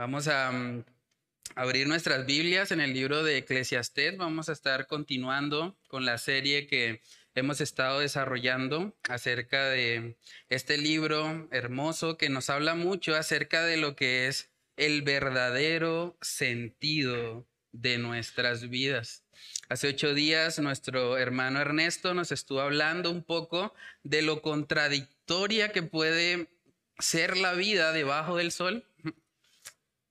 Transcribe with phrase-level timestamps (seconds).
[0.00, 0.82] Vamos a mm,
[1.56, 4.16] abrir nuestras Biblias en el libro de Eclesiastés.
[4.16, 7.02] Vamos a estar continuando con la serie que
[7.34, 10.16] hemos estado desarrollando acerca de
[10.48, 17.46] este libro hermoso que nos habla mucho acerca de lo que es el verdadero sentido
[17.72, 19.26] de nuestras vidas.
[19.68, 25.82] Hace ocho días nuestro hermano Ernesto nos estuvo hablando un poco de lo contradictoria que
[25.82, 26.48] puede
[26.98, 28.86] ser la vida debajo del sol.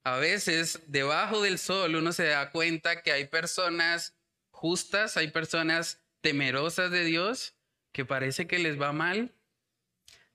[0.02, 4.16] A veces debajo del sol uno se da cuenta que hay personas
[4.50, 7.56] justas, hay personas temerosas de Dios
[7.92, 9.34] que parece que les va mal.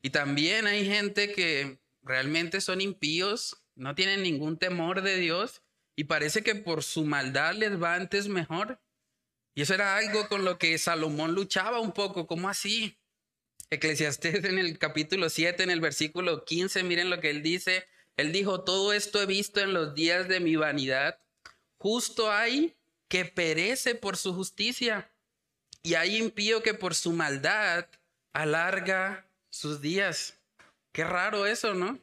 [0.02, 5.64] Y también hay gente que realmente son impíos, no tienen ningún temor de Dios
[5.95, 8.80] y parece que por su maldad les va antes mejor.
[9.56, 13.00] Y eso era algo con lo que Salomón luchaba un poco, ¿cómo así?
[13.70, 17.88] Eclesiastés en el capítulo 7, en el versículo 15, miren lo que él dice.
[18.17, 21.19] Él dijo, todo esto he visto en los días de mi vanidad.
[21.77, 22.75] Justo hay
[23.08, 25.11] que perece por su justicia
[25.83, 27.88] y hay impío que por su maldad
[28.33, 30.39] alarga sus días.
[30.91, 31.99] Qué raro eso, ¿no?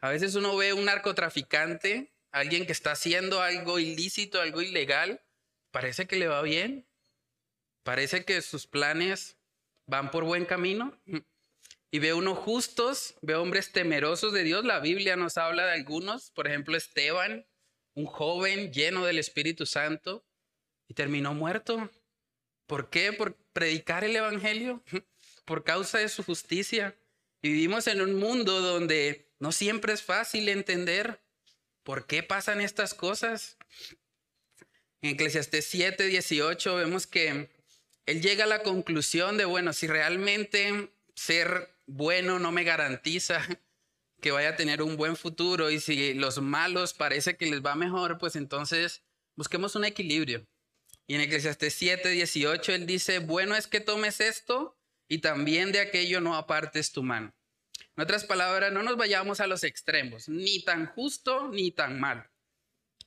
[0.00, 5.20] A veces uno ve un narcotraficante, alguien que está haciendo algo ilícito, algo ilegal,
[5.70, 6.86] parece que le va bien,
[7.82, 9.36] parece que sus planes
[9.86, 10.96] van por buen camino.
[11.90, 14.64] Y ve unos justos, ve hombres temerosos de Dios.
[14.64, 17.46] La Biblia nos habla de algunos, por ejemplo, Esteban,
[17.94, 20.24] un joven lleno del Espíritu Santo,
[20.88, 21.90] y terminó muerto.
[22.66, 23.12] ¿Por qué?
[23.12, 24.82] Por predicar el Evangelio,
[25.44, 26.96] por causa de su justicia.
[27.42, 31.20] Vivimos en un mundo donde no siempre es fácil entender
[31.84, 33.56] por qué pasan estas cosas.
[35.00, 37.48] En Eclesiastés 7, 18 vemos que
[38.06, 43.40] él llega a la conclusión de, bueno, si realmente ser bueno no me garantiza
[44.20, 47.74] que vaya a tener un buen futuro y si los malos parece que les va
[47.74, 49.02] mejor, pues entonces
[49.34, 50.46] busquemos un equilibrio.
[51.06, 54.78] Y en Eclesiastés 7, 18 él dice, bueno es que tomes esto
[55.08, 57.34] y también de aquello no apartes tu mano.
[57.96, 62.24] En otras palabras, no nos vayamos a los extremos, ni tan justo ni tan malo.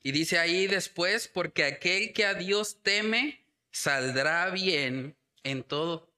[0.03, 6.10] Y dice ahí después, porque aquel que a Dios teme saldrá bien en todo.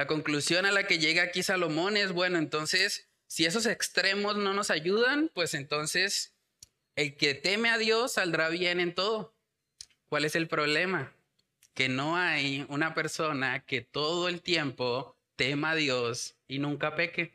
[0.00, 4.54] La conclusión a la que llega aquí Salomón es, bueno, entonces, si esos extremos no
[4.54, 6.32] nos ayudan, pues entonces
[6.96, 9.34] el que teme a Dios saldrá bien en todo.
[10.08, 11.12] ¿Cuál es el problema?
[11.74, 17.34] Que no hay una persona que todo el tiempo tema a Dios y nunca peque.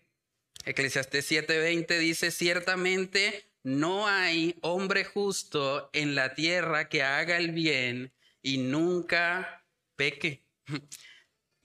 [0.66, 8.12] Eclesiastés 7:20 dice, ciertamente no hay hombre justo en la tierra que haga el bien
[8.42, 9.64] y nunca
[9.96, 10.42] peque.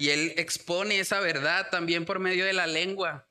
[0.00, 3.28] Y él expone esa verdad también por medio de la lengua.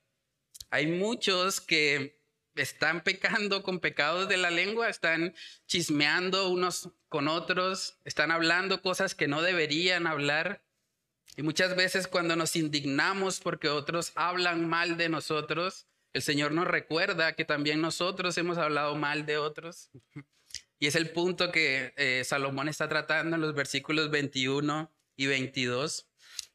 [0.69, 2.21] Hay muchos que
[2.53, 5.33] están pecando con pecados de la lengua, están
[5.65, 10.63] chismeando unos con otros, están hablando cosas que no deberían hablar.
[11.35, 16.67] Y muchas veces cuando nos indignamos porque otros hablan mal de nosotros, el Señor nos
[16.67, 19.89] recuerda que también nosotros hemos hablado mal de otros.
[20.77, 26.08] Y es el punto que eh, Salomón está tratando en los versículos 21 y 22.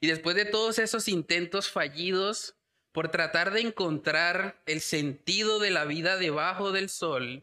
[0.04, 2.56] Y después de todos esos intentos fallidos
[2.92, 7.42] por tratar de encontrar el sentido de la vida debajo del sol,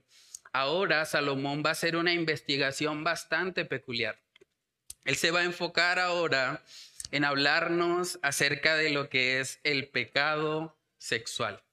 [0.54, 4.22] ahora Salomón va a hacer una investigación bastante peculiar.
[5.06, 6.64] Él se va a enfocar ahora
[7.10, 11.64] en hablarnos acerca de lo que es el pecado sexual.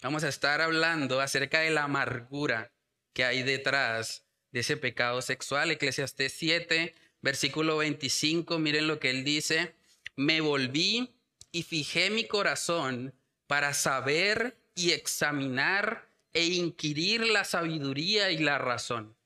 [0.00, 2.70] Vamos a estar hablando acerca de la amargura
[3.12, 5.72] que hay detrás de ese pecado sexual.
[5.72, 9.74] Eclesiastés 7, versículo 25, miren lo que él dice.
[10.16, 11.14] Me volví
[11.52, 13.14] y fijé mi corazón
[13.46, 19.16] para saber y examinar e inquirir la sabiduría y la razón,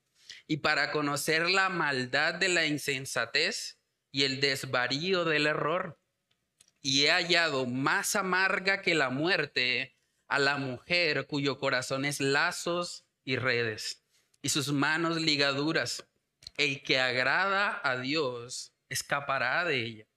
[0.47, 3.79] y para conocer la maldad de la insensatez
[4.11, 5.97] y el desvarío del error.
[6.81, 9.97] Y he hallado más amarga que la muerte
[10.27, 14.05] a la mujer cuyo corazón es lazos y redes,
[14.41, 16.05] y sus manos ligaduras.
[16.57, 20.07] El que agrada a Dios escapará de ella,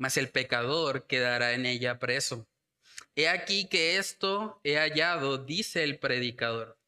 [0.00, 2.48] mas el pecador quedará en ella preso.
[3.16, 6.78] He aquí que esto he hallado, dice el predicador,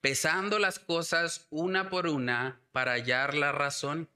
[0.00, 4.08] pesando las cosas una por una para hallar la razón,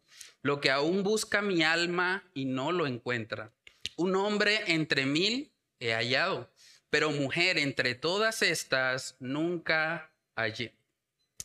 [0.42, 3.52] lo que aún busca mi alma y no lo encuentra.
[3.94, 6.50] Un hombre entre mil he hallado,
[6.90, 10.74] pero mujer entre todas estas nunca hallé.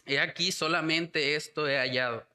[0.08, 2.26] He aquí solamente esto he hallado,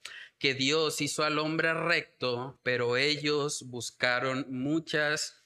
[0.40, 5.44] que Dios hizo al hombre recto, pero ellos buscaron muchas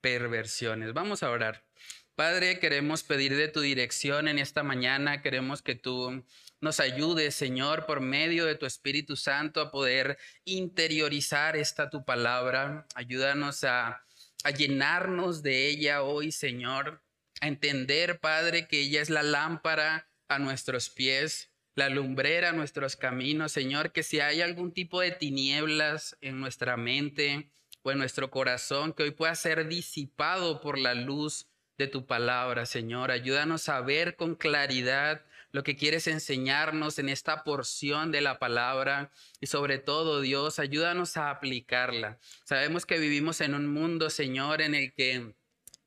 [0.00, 0.94] perversiones.
[0.94, 1.66] Vamos a orar.
[2.14, 6.24] Padre, queremos pedir de tu dirección en esta mañana, queremos que tú
[6.60, 12.86] nos ayudes, Señor, por medio de tu Espíritu Santo a poder interiorizar esta tu palabra.
[12.94, 14.06] Ayúdanos a,
[14.44, 17.02] a llenarnos de ella hoy, Señor,
[17.40, 23.52] a entender, Padre, que ella es la lámpara a nuestros pies, la lumbrera nuestros caminos,
[23.52, 27.50] Señor, que si hay algún tipo de tinieblas en nuestra mente
[27.82, 31.46] o en nuestro corazón, que hoy pueda ser disipado por la luz
[31.76, 33.10] de tu palabra, Señor.
[33.10, 39.12] Ayúdanos a ver con claridad lo que quieres enseñarnos en esta porción de la palabra
[39.40, 42.18] y sobre todo, Dios, ayúdanos a aplicarla.
[42.44, 45.34] Sabemos que vivimos en un mundo, Señor, en el que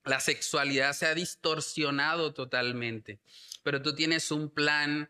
[0.05, 3.19] la sexualidad se ha distorsionado totalmente,
[3.63, 5.09] pero tú tienes un plan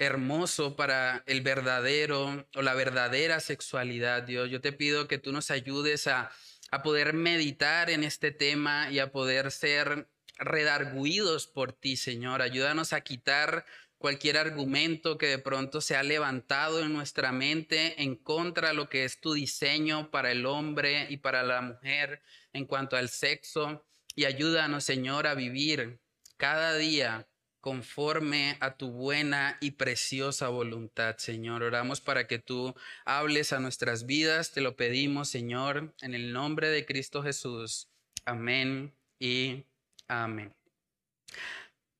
[0.00, 4.48] hermoso para el verdadero o la verdadera sexualidad, Dios.
[4.50, 6.30] Yo te pido que tú nos ayudes a,
[6.70, 10.08] a poder meditar en este tema y a poder ser
[10.38, 12.40] redarguidos por ti, Señor.
[12.40, 13.66] Ayúdanos a quitar
[13.98, 18.88] cualquier argumento que de pronto se ha levantado en nuestra mente en contra de lo
[18.88, 22.22] que es tu diseño para el hombre y para la mujer
[22.54, 23.84] en cuanto al sexo.
[24.16, 26.00] Y ayúdanos, Señor, a vivir
[26.38, 27.29] cada día
[27.60, 31.62] conforme a tu buena y preciosa voluntad, Señor.
[31.62, 32.74] Oramos para que tú
[33.04, 34.52] hables a nuestras vidas.
[34.52, 37.88] Te lo pedimos, Señor, en el nombre de Cristo Jesús.
[38.24, 39.64] Amén y
[40.08, 40.54] amén.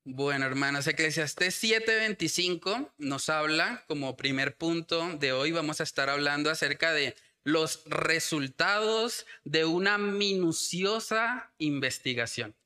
[0.05, 5.53] Bueno, hermanos, Eclesiastés 7:25 nos habla como primer punto de hoy.
[5.53, 7.15] Vamos a estar hablando acerca de
[7.45, 12.57] los resultados de una minuciosa investigación.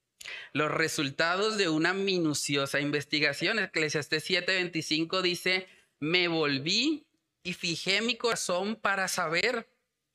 [0.52, 3.58] Los resultados de una minuciosa investigación.
[3.58, 5.66] Eclesiastés 7:25 dice,
[6.00, 7.06] me volví
[7.42, 9.68] y fijé mi corazón para saber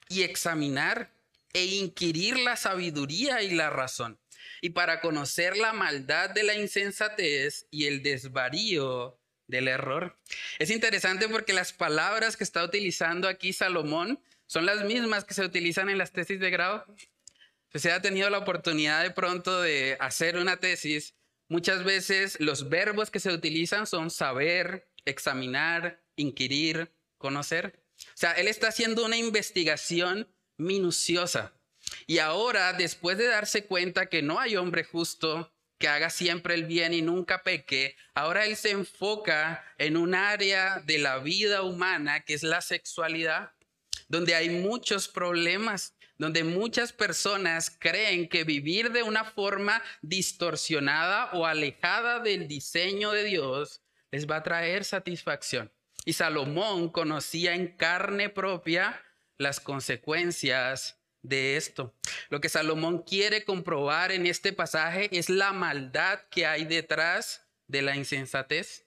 [0.09, 1.11] y examinar
[1.53, 4.19] e inquirir la sabiduría y la razón,
[4.61, 10.15] y para conocer la maldad de la insensatez y el desvarío del error.
[10.59, 15.43] Es interesante porque las palabras que está utilizando aquí Salomón son las mismas que se
[15.43, 16.85] utilizan en las tesis de grado.
[17.71, 21.15] Si se ha tenido la oportunidad de pronto de hacer una tesis,
[21.47, 27.83] muchas veces los verbos que se utilizan son saber, examinar, inquirir, conocer.
[27.99, 30.27] O sea, él está haciendo una investigación
[30.57, 31.53] minuciosa.
[32.07, 36.65] Y ahora, después de darse cuenta que no hay hombre justo que haga siempre el
[36.65, 42.19] bien y nunca peque, ahora él se enfoca en un área de la vida humana
[42.25, 43.53] que es la sexualidad,
[44.09, 51.45] donde hay muchos problemas, donde muchas personas creen que vivir de una forma distorsionada o
[51.45, 53.81] alejada del diseño de Dios
[54.11, 55.71] les va a traer satisfacción.
[56.05, 59.01] Y Salomón conocía en carne propia
[59.37, 61.95] las consecuencias de esto.
[62.29, 67.81] Lo que Salomón quiere comprobar en este pasaje es la maldad que hay detrás de
[67.81, 68.85] la insensatez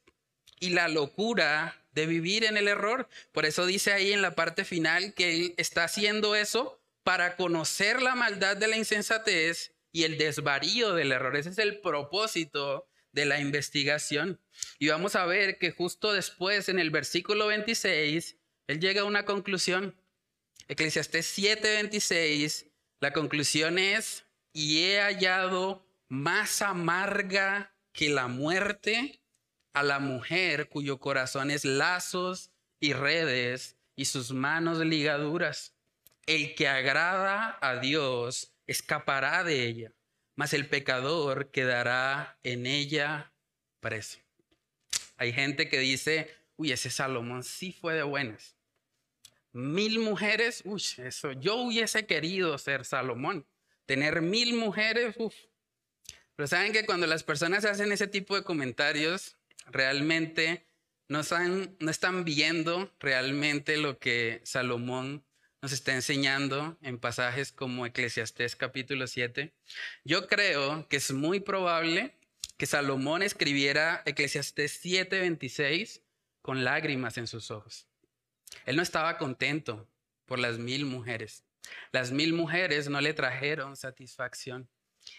[0.60, 3.08] y la locura de vivir en el error.
[3.32, 8.02] Por eso dice ahí en la parte final que él está haciendo eso para conocer
[8.02, 11.36] la maldad de la insensatez y el desvarío del error.
[11.36, 14.40] Ese es el propósito de la investigación.
[14.78, 19.24] Y vamos a ver que justo después, en el versículo 26, él llega a una
[19.24, 19.94] conclusión.
[20.68, 29.20] Eclesiastés 7:26, la conclusión es, y he hallado más amarga que la muerte
[29.74, 35.71] a la mujer cuyo corazón es lazos y redes y sus manos ligaduras.
[36.26, 39.92] El que agrada a Dios escapará de ella,
[40.36, 43.32] mas el pecador quedará en ella
[43.80, 44.18] preso.
[45.16, 48.56] Hay gente que dice, uy, ese Salomón sí fue de buenas.
[49.52, 53.46] Mil mujeres, uy, eso, yo hubiese querido ser Salomón.
[53.86, 55.34] Tener mil mujeres, uff.
[56.36, 59.36] Pero saben que cuando las personas hacen ese tipo de comentarios,
[59.66, 60.66] realmente
[61.08, 65.24] no están, no están viendo realmente lo que Salomón
[65.62, 69.54] nos está enseñando en pasajes como Eclesiastés capítulo 7.
[70.02, 72.18] Yo creo que es muy probable
[72.56, 76.02] que Salomón escribiera Eclesiastés 7:26
[76.42, 77.86] con lágrimas en sus ojos.
[78.66, 79.88] Él no estaba contento
[80.26, 81.44] por las mil mujeres.
[81.92, 84.68] Las mil mujeres no le trajeron satisfacción.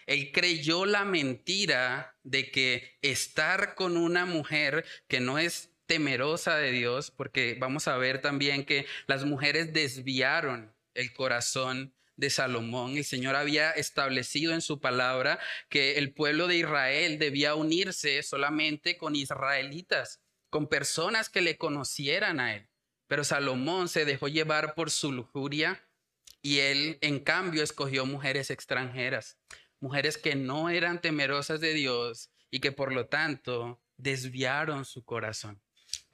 [0.04, 6.70] Él creyó la mentira de que estar con una mujer que no es temerosa de
[6.72, 12.96] Dios, porque vamos a ver también que las mujeres desviaron el corazón de Salomón.
[12.96, 15.38] El Señor había establecido en su palabra
[15.68, 22.40] que el pueblo de Israel debía unirse solamente con israelitas, con personas que le conocieran
[22.40, 22.68] a él.
[23.06, 25.86] Pero Salomón se dejó llevar por su lujuria
[26.40, 29.38] y él en cambio escogió mujeres extranjeras
[29.84, 35.62] mujeres que no eran temerosas de Dios y que por lo tanto desviaron su corazón.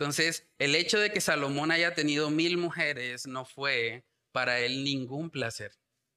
[0.00, 4.02] Entonces, el hecho de que Salomón haya tenido mil mujeres no fue
[4.32, 5.72] para él ningún placer.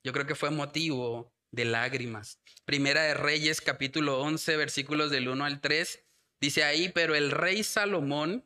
[0.05, 2.39] Yo creo que fue motivo de lágrimas.
[2.63, 6.01] Primera de Reyes, capítulo 11, versículos del 1 al 3,
[6.39, 8.45] dice ahí, pero el rey Salomón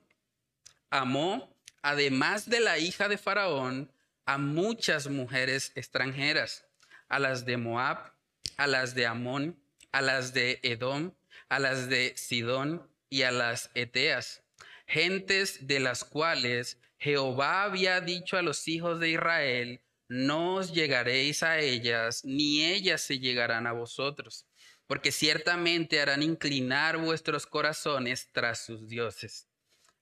[0.89, 3.91] amó, además de la hija de Faraón,
[4.25, 6.65] a muchas mujeres extranjeras,
[7.09, 8.11] a las de Moab,
[8.57, 11.13] a las de Amón, a las de Edom,
[11.47, 14.41] a las de Sidón y a las Eteas,
[14.87, 21.43] gentes de las cuales Jehová había dicho a los hijos de Israel, no os llegaréis
[21.43, 24.47] a ellas, ni ellas se llegarán a vosotros,
[24.87, 29.49] porque ciertamente harán inclinar vuestros corazones tras sus dioses.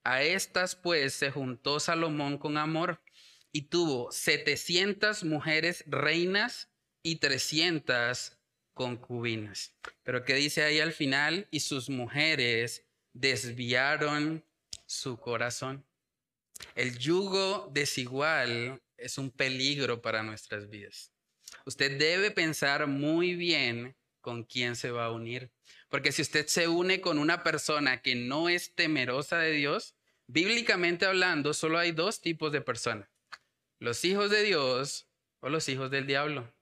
[0.04, 3.02] A estas pues se juntó Salomón con amor
[3.50, 6.70] y tuvo setecientas mujeres reinas
[7.02, 8.38] y trescientas
[8.72, 9.74] concubinas.
[10.04, 11.48] Pero ¿qué dice ahí al final?
[11.50, 14.44] Y sus mujeres desviaron
[14.86, 15.84] su corazón.
[16.74, 21.12] El yugo desigual es un peligro para nuestras vidas.
[21.64, 25.52] Usted debe pensar muy bien con quién se va a unir.
[25.88, 29.94] Porque si usted se une con una persona que no es temerosa de Dios,
[30.26, 33.08] bíblicamente hablando, solo hay dos tipos de personas.
[33.78, 35.08] Los hijos de Dios
[35.40, 36.52] o los hijos del diablo.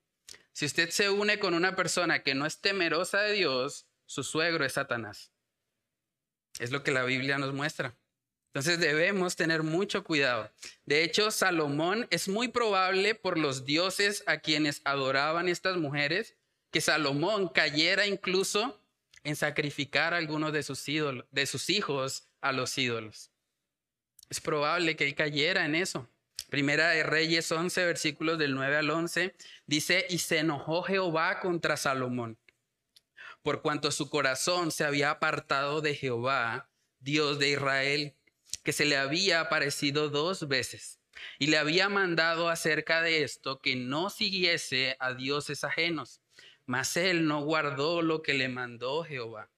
[0.52, 4.64] Si usted se une con una persona que no es temerosa de Dios, su suegro
[4.64, 5.32] es Satanás.
[6.58, 7.96] Es lo que la Biblia nos muestra.
[8.54, 10.48] Entonces debemos tener mucho cuidado.
[10.86, 16.36] De hecho, Salomón es muy probable por los dioses a quienes adoraban estas mujeres,
[16.70, 18.80] que Salomón cayera incluso
[19.24, 23.32] en sacrificar a algunos de sus ídolos, de sus hijos a los ídolos.
[24.30, 26.08] Es probable que él cayera en eso.
[26.48, 29.34] Primera de Reyes 11, versículos del 9 al 11,
[29.66, 32.38] dice, y se enojó Jehová contra Salomón,
[33.42, 36.70] por cuanto su corazón se había apartado de Jehová,
[37.00, 38.14] Dios de Israel,
[38.64, 41.00] que se le había aparecido dos veces
[41.38, 46.20] y le había mandado acerca de esto que no siguiese a dioses ajenos.
[46.66, 49.50] Mas él no guardó lo que le mandó Jehová.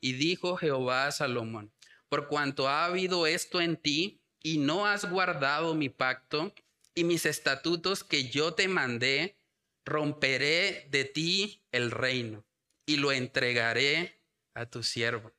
[0.00, 1.72] Y dijo Jehová a Salomón,
[2.08, 6.54] por cuanto ha habido esto en ti y no has guardado mi pacto
[6.94, 9.38] y mis estatutos que yo te mandé,
[9.84, 12.46] romperé de ti el reino
[12.86, 14.22] y lo entregaré
[14.54, 15.37] a tu siervo.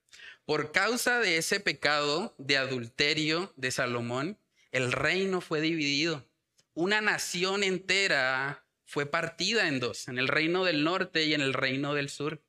[0.50, 4.40] Por causa de ese pecado de adulterio de Salomón,
[4.72, 6.26] el reino fue dividido.
[6.74, 11.54] Una nación entera fue partida en dos, en el reino del norte y en el
[11.54, 12.42] reino del sur.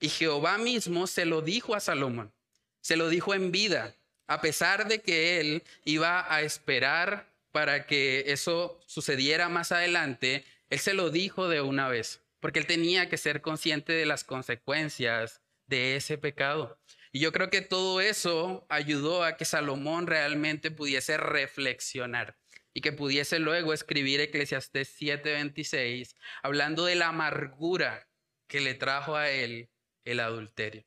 [0.00, 2.32] Y Jehová mismo se lo dijo a Salomón,
[2.80, 3.94] se lo dijo en vida,
[4.26, 10.78] a pesar de que él iba a esperar para que eso sucediera más adelante, él
[10.78, 15.42] se lo dijo de una vez, porque él tenía que ser consciente de las consecuencias
[15.66, 16.78] de ese pecado.
[17.14, 22.36] Y yo creo que todo eso ayudó a que Salomón realmente pudiese reflexionar
[22.72, 28.08] y que pudiese luego escribir Eclesiastés 7:26, hablando de la amargura
[28.48, 29.70] que le trajo a él
[30.04, 30.84] el adulterio.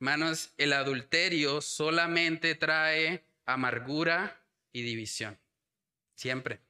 [0.00, 5.38] Hermanos, el adulterio solamente trae amargura y división.
[6.14, 6.62] Siempre.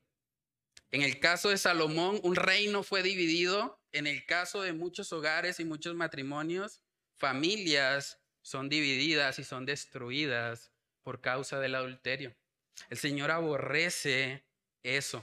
[0.91, 3.81] En el caso de Salomón, un reino fue dividido.
[3.93, 6.83] En el caso de muchos hogares y muchos matrimonios,
[7.17, 8.18] familias
[8.49, 10.71] son divididas y son destruidas
[11.03, 12.35] por causa del adulterio.
[12.89, 14.43] El Señor aborrece
[14.83, 15.23] eso.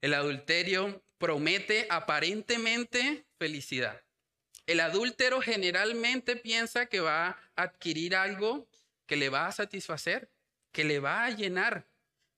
[0.00, 4.00] El adulterio promete aparentemente felicidad.
[4.66, 8.66] El adúltero generalmente piensa que va a adquirir algo
[9.04, 10.30] que le va a satisfacer,
[10.72, 11.86] que le va a llenar,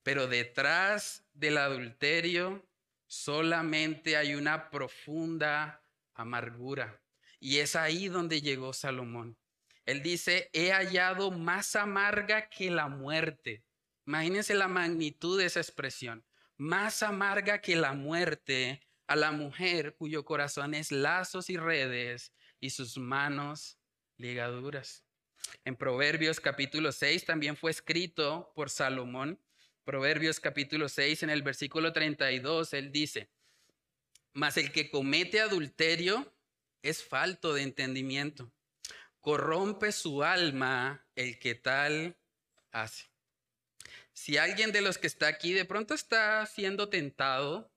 [0.02, 2.66] pero detrás del adulterio
[3.06, 5.80] solamente hay una profunda
[6.14, 7.00] amargura.
[7.38, 9.39] Y es ahí donde llegó Salomón.
[9.90, 13.64] Él dice, he hallado más amarga que la muerte.
[14.06, 16.24] Imagínense la magnitud de esa expresión.
[16.56, 22.70] Más amarga que la muerte a la mujer cuyo corazón es lazos y redes y
[22.70, 23.80] sus manos
[24.16, 25.02] ligaduras.
[25.64, 29.40] En Proverbios capítulo 6 también fue escrito por Salomón.
[29.82, 33.28] Proverbios capítulo 6 en el versículo 32, él dice,
[34.34, 36.32] mas el que comete adulterio
[36.80, 38.52] es falto de entendimiento
[39.20, 42.16] corrompe su alma el que tal
[42.72, 43.10] hace.
[44.12, 47.72] Si alguien de los que está aquí de pronto está siendo tentado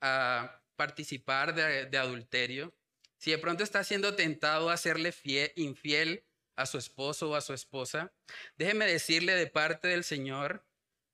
[0.00, 2.74] a participar de, adulterio,
[3.16, 5.14] si de pronto está siendo tentado a hacerle
[5.56, 6.24] infiel
[6.56, 8.12] a su esposo o a su esposa,
[8.56, 10.66] déjeme decirle de parte del Señor,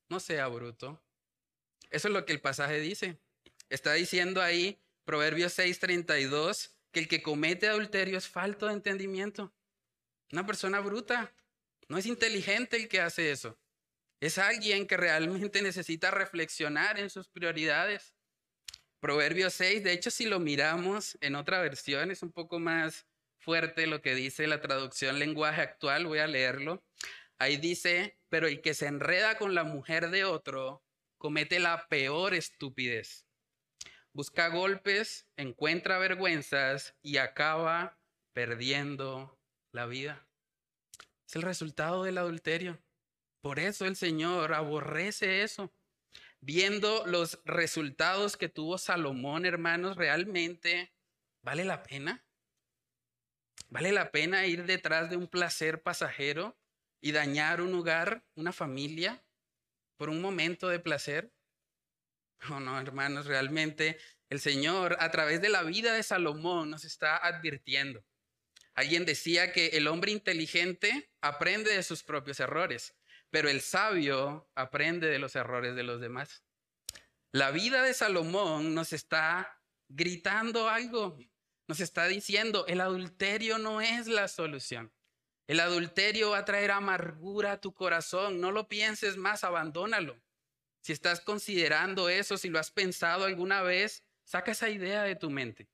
[0.09, 1.03] no sea bruto.
[1.91, 3.19] Eso es lo que el pasaje dice.
[3.69, 9.55] Está diciendo ahí, Proverbios 6:32, que el que comete adulterio es falto de entendimiento.
[10.33, 11.33] Una persona bruta.
[11.89, 13.59] No es inteligente el que hace eso.
[14.21, 18.15] Es alguien que realmente necesita reflexionar en sus prioridades.
[19.01, 23.87] Proverbio 6, de hecho, si lo miramos en otra versión, es un poco más fuerte
[23.87, 26.83] lo que dice la traducción lenguaje actual, voy a leerlo.
[27.39, 30.83] Ahí dice, pero el que se enreda con la mujer de otro
[31.19, 33.27] comete la peor estupidez.
[34.13, 37.99] Busca golpes, encuentra vergüenzas y acaba
[38.33, 39.39] perdiendo
[39.75, 40.27] la vida.
[41.27, 42.81] Es el resultado del adulterio.
[43.41, 45.73] Por eso el Señor aborrece eso.
[46.41, 50.93] Viendo los resultados que tuvo Salomón, hermanos, realmente
[51.43, 52.25] vale la pena.
[53.69, 56.57] ¿Vale la pena ir detrás de un placer pasajero
[57.01, 59.25] y dañar un hogar, una familia,
[59.97, 61.33] por un momento de placer?
[62.49, 67.17] No, no, hermanos, realmente el Señor a través de la vida de Salomón nos está
[67.17, 68.05] advirtiendo.
[68.75, 72.95] Alguien decía que el hombre inteligente aprende de sus propios errores,
[73.31, 76.45] pero el sabio aprende de los errores de los demás.
[77.33, 81.19] La vida de Salomón nos está gritando algo,
[81.67, 84.93] nos está diciendo, el adulterio no es la solución.
[85.47, 90.21] El adulterio va a traer amargura a tu corazón, no lo pienses más, abandónalo.
[90.81, 95.31] Si estás considerando eso, si lo has pensado alguna vez, saca esa idea de tu
[95.31, 95.69] mente.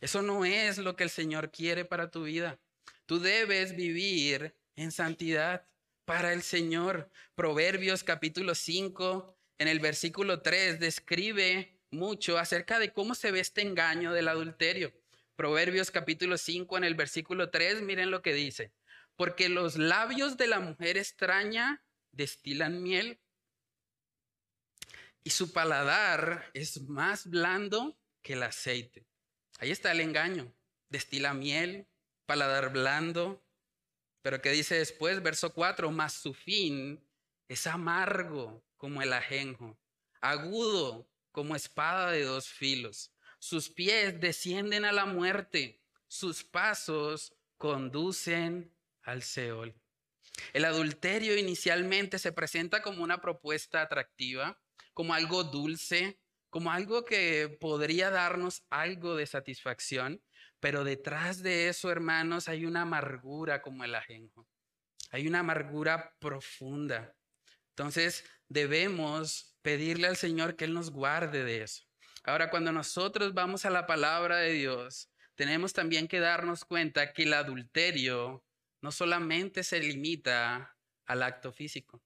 [0.00, 2.60] Eso no es lo que el Señor quiere para tu vida.
[3.06, 5.66] Tú debes vivir en santidad
[6.04, 7.10] para el Señor.
[7.34, 13.62] Proverbios capítulo 5, en el versículo 3, describe mucho acerca de cómo se ve este
[13.62, 14.92] engaño del adulterio.
[15.34, 18.72] Proverbios capítulo 5, en el versículo 3, miren lo que dice.
[19.16, 23.18] Porque los labios de la mujer extraña destilan miel
[25.24, 29.07] y su paladar es más blando que el aceite.
[29.58, 30.52] Ahí está el engaño.
[30.88, 31.86] Destila miel,
[32.26, 33.44] paladar blando.
[34.22, 35.22] Pero ¿qué dice después?
[35.22, 37.04] Verso 4, más su fin
[37.48, 39.78] es amargo como el ajenjo,
[40.20, 43.12] agudo como espada de dos filos.
[43.38, 49.74] Sus pies descienden a la muerte, sus pasos conducen al Seol.
[50.52, 54.60] El adulterio inicialmente se presenta como una propuesta atractiva,
[54.94, 60.22] como algo dulce, como algo que podría darnos algo de satisfacción,
[60.60, 64.48] pero detrás de eso, hermanos, hay una amargura como el ajenjo.
[65.10, 67.14] Hay una amargura profunda.
[67.70, 71.84] Entonces, debemos pedirle al Señor que Él nos guarde de eso.
[72.24, 77.22] Ahora, cuando nosotros vamos a la palabra de Dios, tenemos también que darnos cuenta que
[77.22, 78.44] el adulterio
[78.80, 82.02] no solamente se limita al acto físico.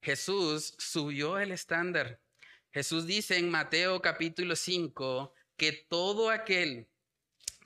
[0.00, 2.20] Jesús subió el estándar.
[2.70, 6.86] Jesús dice en Mateo capítulo 5 que todo aquel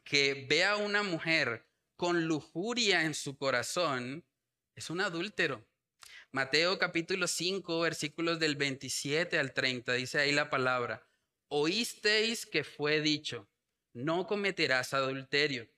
[0.05, 4.25] que vea a una mujer con lujuria en su corazón
[4.77, 5.67] es un adúltero.
[6.31, 11.07] Mateo capítulo 5 versículos del 27 al 30 dice ahí la palabra,
[11.49, 13.51] oísteis que fue dicho,
[13.93, 15.69] no cometerás adulterio,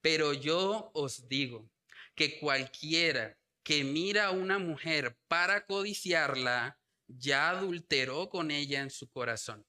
[0.00, 1.70] pero yo os digo
[2.16, 6.81] que cualquiera que mira a una mujer para codiciarla,
[7.18, 9.66] ya adulteró con ella en su corazón.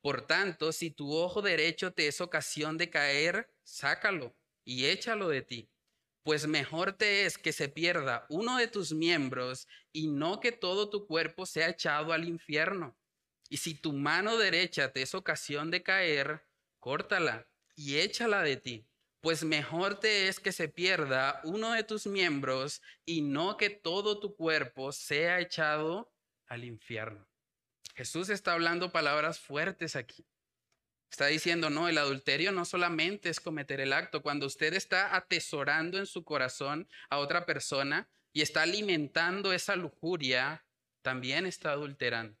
[0.00, 5.42] Por tanto, si tu ojo derecho te es ocasión de caer, sácalo y échalo de
[5.42, 5.70] ti,
[6.22, 10.90] pues mejor te es que se pierda uno de tus miembros y no que todo
[10.90, 12.96] tu cuerpo sea echado al infierno.
[13.48, 16.46] Y si tu mano derecha te es ocasión de caer,
[16.80, 18.86] córtala y échala de ti
[19.24, 24.20] pues mejor te es que se pierda uno de tus miembros y no que todo
[24.20, 26.13] tu cuerpo sea echado
[26.54, 27.28] al infierno.
[27.94, 30.26] Jesús está hablando palabras fuertes aquí.
[31.10, 34.22] Está diciendo, no, el adulterio no solamente es cometer el acto.
[34.22, 40.64] Cuando usted está atesorando en su corazón a otra persona y está alimentando esa lujuria,
[41.02, 42.36] también está adulterando.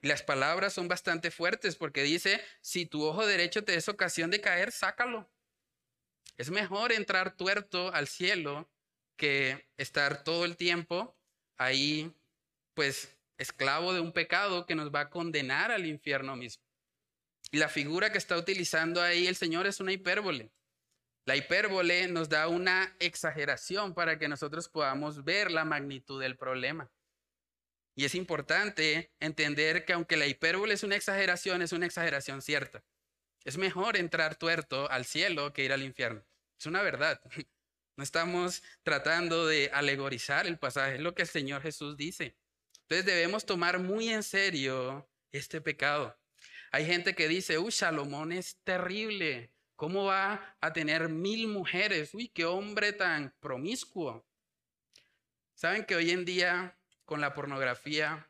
[0.00, 4.40] Las palabras son bastante fuertes porque dice, si tu ojo derecho te es ocasión de
[4.40, 5.30] caer, sácalo
[6.40, 8.66] es mejor entrar tuerto al cielo
[9.16, 11.14] que estar todo el tiempo
[11.58, 12.16] ahí,
[12.72, 16.62] pues, esclavo de un pecado que nos va a condenar al infierno mismo.
[17.50, 20.52] Y la figura que está utilizando ahí el Señor es una hipérbole.
[21.24, 26.90] La hipérbole nos da una exageración para que nosotros podamos ver la magnitud del problema.
[27.96, 32.84] Y es importante entender que aunque la hipérbole es una exageración, es una exageración cierta.
[33.44, 36.24] Es mejor entrar tuerto al cielo que ir al infierno.
[36.58, 37.20] Es una verdad.
[37.96, 42.34] No estamos tratando de alegorizar el pasaje, es lo que el Señor Jesús dice.
[42.90, 46.14] Entonces debemos tomar muy en serio este pecado.
[46.72, 52.12] Hay gente que dice, uy, Salomón es terrible, ¿Cómo va a tener mil mujeres?
[52.12, 54.26] Uy, qué hombre tan promiscuo.
[55.54, 56.76] ¿Saben que hoy en día
[57.06, 58.28] con la pornografía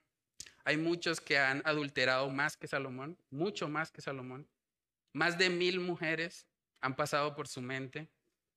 [0.63, 3.19] hay muchos que han adulterado más que Salomón?
[3.31, 4.49] Mucho más que Salomón.
[5.13, 6.47] Más de mil mujeres
[6.81, 8.09] han pasado por su mente,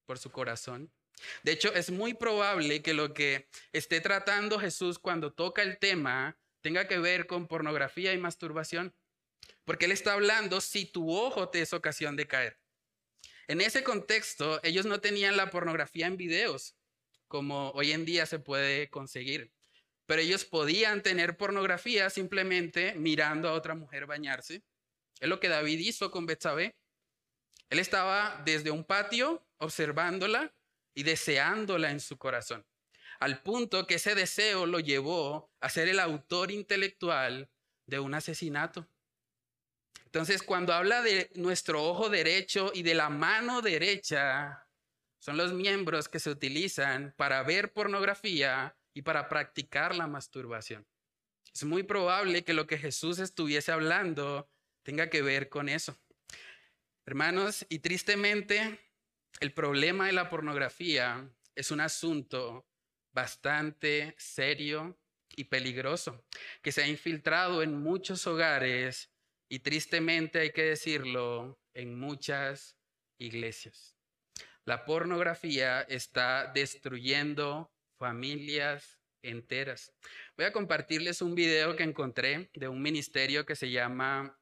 [0.06, 0.94] por su corazón.
[1.44, 6.38] De hecho, es muy probable que lo que esté tratando Jesús cuando toca el tema
[6.62, 8.96] tenga que ver con pornografía y masturbación.
[9.66, 12.60] Porque Él está hablando si tu ojo te es ocasión de caer.
[13.48, 16.76] En ese contexto, ellos no tenían la pornografía en videos,
[17.28, 19.52] como hoy en día se puede conseguir.
[20.06, 24.64] Pero ellos podían tener pornografía simplemente mirando a otra mujer bañarse.
[25.20, 26.76] Es lo que David hizo con Betsabé.
[27.70, 30.54] Él estaba desde un patio observándola
[30.94, 32.66] y deseándola en su corazón,
[33.20, 37.50] al punto que ese deseo lo llevó a ser el autor intelectual
[37.86, 38.88] de un asesinato.
[40.06, 44.68] Entonces, cuando habla de nuestro ojo derecho y de la mano derecha,
[45.20, 50.86] son los miembros que se utilizan para ver pornografía y para practicar la masturbación.
[51.54, 54.50] Es muy probable que lo que Jesús estuviese hablando
[54.84, 55.98] tenga que ver con eso.
[57.06, 58.80] Hermanos, y tristemente,
[59.40, 62.68] el problema de la pornografía es un asunto
[63.12, 64.98] bastante serio
[65.36, 66.26] y peligroso,
[66.62, 69.12] que se ha infiltrado en muchos hogares
[69.50, 72.78] y tristemente hay que decirlo, en muchas
[73.18, 73.98] iglesias.
[74.66, 79.94] La pornografía está destruyendo familias enteras.
[80.38, 84.38] Voy a compartirles un video que encontré de un ministerio que se llama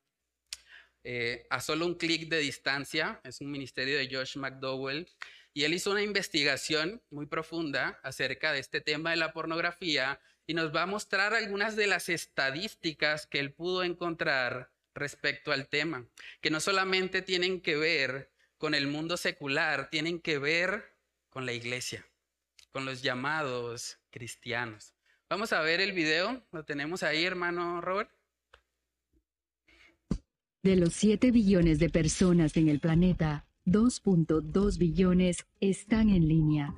[1.04, 3.22] eh, a solo un clic de distancia.
[3.24, 5.08] Es un ministerio de Josh McDowell.
[5.54, 10.54] Y él hizo una investigación muy profunda acerca de este tema de la pornografía y
[10.54, 16.08] nos va a mostrar algunas de las estadísticas que él pudo encontrar respecto al tema,
[16.42, 20.96] que no solamente tienen que ver con el mundo secular, tienen que ver
[21.30, 22.06] con la iglesia,
[22.72, 24.94] con los llamados cristianos.
[25.30, 28.12] Vamos a ver el video, lo tenemos ahí, hermano Robert.
[30.64, 36.76] De los 7 billones de personas en el planeta, 2.2 billones están en línea.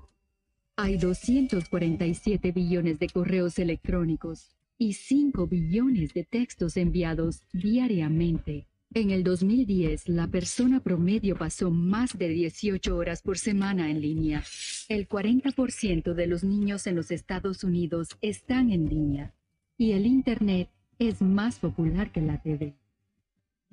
[0.77, 8.67] Hay 247 billones de correos electrónicos y 5 billones de textos enviados diariamente.
[8.93, 14.45] En el 2010, la persona promedio pasó más de 18 horas por semana en línea.
[14.87, 19.33] El 40% de los niños en los Estados Unidos están en línea.
[19.77, 20.69] Y el Internet
[20.99, 22.77] es más popular que la TV.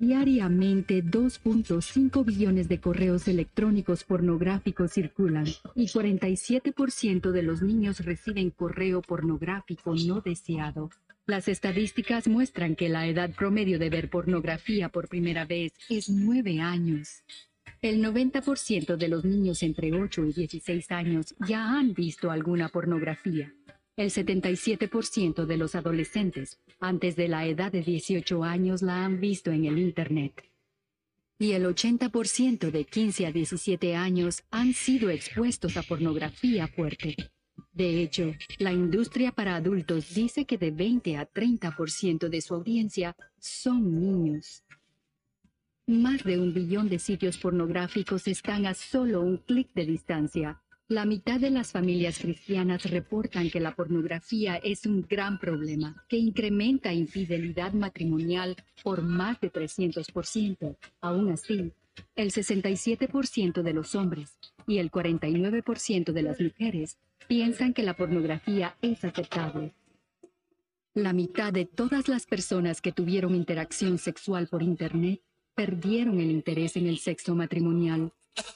[0.01, 9.03] Diariamente 2.5 billones de correos electrónicos pornográficos circulan y 47% de los niños reciben correo
[9.03, 10.89] pornográfico no deseado.
[11.27, 16.59] Las estadísticas muestran que la edad promedio de ver pornografía por primera vez es 9
[16.59, 17.23] años.
[17.83, 23.53] El 90% de los niños entre 8 y 16 años ya han visto alguna pornografía.
[23.97, 29.51] El 77% de los adolescentes antes de la edad de 18 años la han visto
[29.51, 30.49] en el Internet.
[31.37, 37.15] Y el 80% de 15 a 17 años han sido expuestos a pornografía fuerte.
[37.73, 43.15] De hecho, la industria para adultos dice que de 20 a 30% de su audiencia
[43.39, 44.63] son niños.
[45.87, 51.05] Más de un billón de sitios pornográficos están a solo un clic de distancia la
[51.05, 56.91] mitad de las familias cristianas reportan que la pornografía es un gran problema, que incrementa
[56.91, 60.75] infidelidad matrimonial por más de 300%.
[60.99, 61.71] Aún así,
[62.17, 68.75] el 67% de los hombres y el 49% de las mujeres piensan que la pornografía
[68.81, 69.73] es aceptable.
[70.93, 75.21] La mitad de todas las personas que tuvieron interacción sexual por Internet
[75.55, 78.11] perdieron el interés en el sexo matrimonial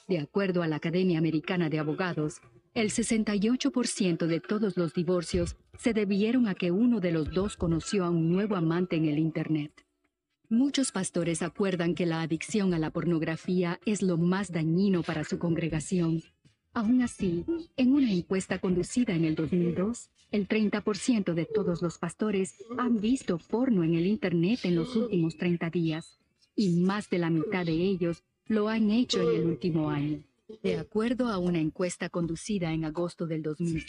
[0.08, 2.40] de acuerdo a la Academia Americana de Abogados,
[2.74, 8.04] el 68% de todos los divorcios se debieron a que uno de los dos conoció
[8.04, 9.72] a un nuevo amante en el Internet.
[10.48, 15.38] Muchos pastores acuerdan que la adicción a la pornografía es lo más dañino para su
[15.38, 16.22] congregación.
[16.72, 17.44] Aún así,
[17.76, 23.38] en una encuesta conducida en el 2002, el 30% de todos los pastores han visto
[23.38, 26.18] porno en el Internet en los últimos 30 días,
[26.54, 30.22] y más de la mitad de ellos lo han hecho en el último año,
[30.62, 33.84] de acuerdo a una encuesta conducida en agosto del 2000.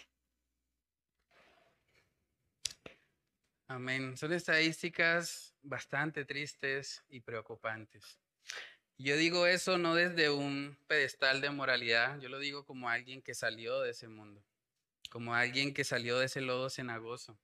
[3.66, 4.16] Amén.
[4.16, 8.18] Son estadísticas bastante tristes y preocupantes.
[8.96, 13.34] Yo digo eso no desde un pedestal de moralidad, yo lo digo como alguien que
[13.34, 14.44] salió de ese mundo,
[15.10, 17.36] como alguien que salió de ese lodo cenagoso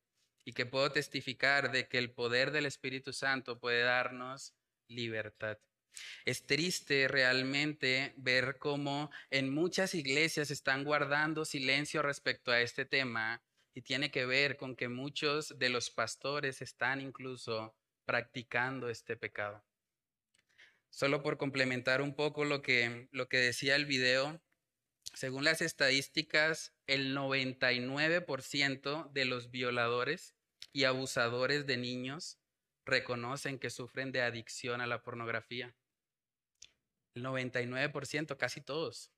[0.45, 4.55] y que puedo testificar de que el poder del Espíritu Santo puede darnos
[4.87, 5.59] libertad.
[6.25, 13.43] Es triste realmente ver cómo en muchas iglesias están guardando silencio respecto a este tema
[13.75, 19.65] y tiene que ver con que muchos de los pastores están incluso practicando este pecado.
[20.91, 24.43] Solo por complementar un poco lo que, lo que decía el video,
[25.15, 30.35] según las estadísticas, el 99% de los violadores
[30.73, 32.39] y abusadores de niños
[32.85, 35.75] reconocen que sufren de adicción a la pornografía.
[37.15, 39.13] El 99%, casi todos.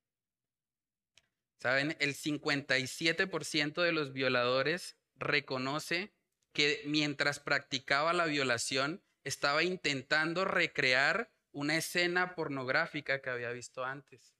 [1.60, 1.96] ¿Saben?
[2.00, 6.12] El 57% de los violadores reconoce
[6.52, 14.34] que mientras practicaba la violación estaba intentando recrear una escena pornográfica que había visto antes.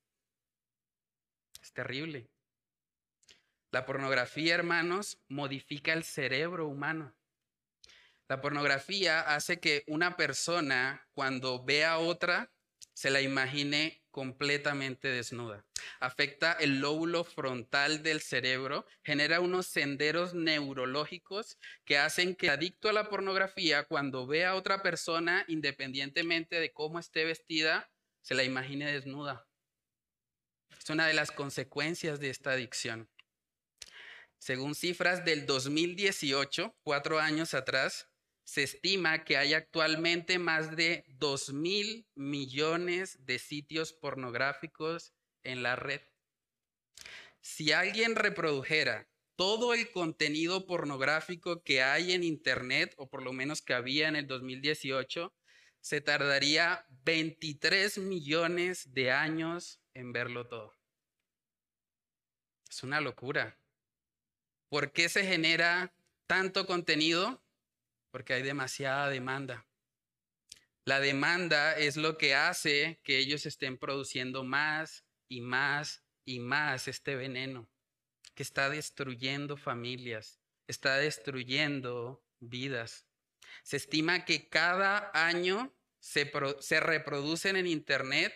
[1.60, 2.28] Es terrible.
[3.70, 7.14] La pornografía, hermanos, modifica el cerebro humano.
[8.28, 12.52] La pornografía hace que una persona, cuando vea a otra,
[12.94, 15.64] se la imagine completamente desnuda.
[15.98, 22.92] Afecta el lóbulo frontal del cerebro, genera unos senderos neurológicos que hacen que adicto a
[22.92, 28.92] la pornografía, cuando vea a otra persona, independientemente de cómo esté vestida, se la imagine
[28.92, 29.48] desnuda.
[30.78, 33.08] Es una de las consecuencias de esta adicción.
[34.38, 38.11] Según cifras del 2018, cuatro años atrás,
[38.44, 45.76] se estima que hay actualmente más de 2 mil millones de sitios pornográficos en la
[45.76, 46.00] red.
[47.40, 53.62] Si alguien reprodujera todo el contenido pornográfico que hay en Internet, o por lo menos
[53.62, 55.34] que había en el 2018,
[55.80, 60.76] se tardaría 23 millones de años en verlo todo.
[62.70, 63.58] Es una locura.
[64.68, 65.92] ¿Por qué se genera
[66.26, 67.41] tanto contenido?
[68.12, 69.66] Porque hay demasiada demanda.
[70.84, 76.86] La demanda es lo que hace que ellos estén produciendo más y más y más
[76.86, 77.68] este veneno
[78.34, 83.06] que está destruyendo familias, está destruyendo vidas.
[83.62, 86.24] Se estima que cada año se,
[86.80, 88.32] reproducen en Internet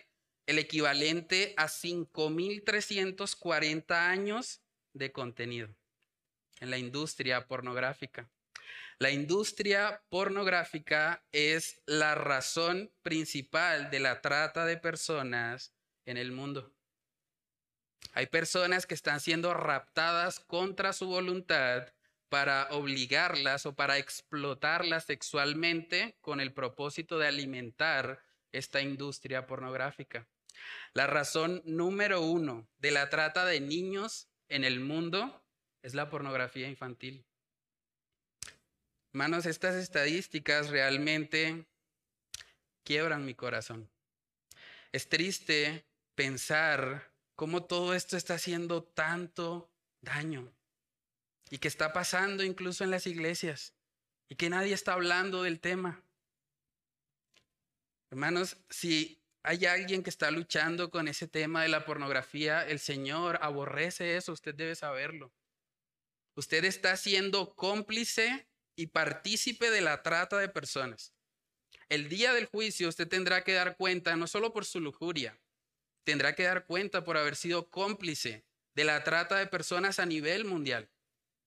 [0.47, 4.61] el equivalente a 5.340 años
[4.93, 5.75] de contenido
[6.61, 8.31] en la industria pornográfica.
[8.99, 15.75] La industria pornográfica es la razón principal de la trata de personas
[16.05, 16.73] en el mundo.
[18.13, 21.93] Hay personas que están siendo raptadas contra su voluntad
[22.29, 30.27] para obligarlas o para explotarlas sexualmente con el propósito de alimentar esta industria pornográfica.
[30.95, 35.45] La razón número uno de la trata de niños en el mundo
[35.83, 37.26] es la pornografía infantil.
[39.17, 41.65] Hermanos, estas estadísticas realmente
[42.85, 43.91] quiebran mi corazón.
[44.93, 50.53] Es triste pensar cómo todo esto está haciendo tanto daño
[51.49, 53.73] y que está pasando incluso en las iglesias
[54.29, 56.05] y que nadie está hablando del tema.
[58.11, 63.39] Hermanos, si hay alguien que está luchando con ese tema de la pornografía, el Señor
[63.41, 65.33] aborrece eso, usted debe saberlo.
[66.35, 71.15] Usted está siendo cómplice y partícipe de la trata de personas.
[71.89, 75.41] El día del juicio usted tendrá que dar cuenta no solo por su lujuria,
[76.05, 80.45] tendrá que dar cuenta por haber sido cómplice de la trata de personas a nivel
[80.45, 80.91] mundial,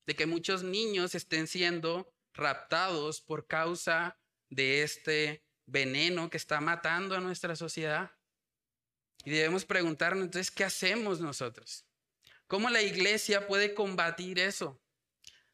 [0.06, 7.14] de que muchos niños estén siendo raptados por causa de este veneno que está matando
[7.14, 8.10] a nuestra sociedad.
[9.24, 11.86] Y debemos preguntarnos entonces, ¿qué hacemos nosotros?
[12.46, 14.80] ¿Cómo la iglesia puede combatir eso?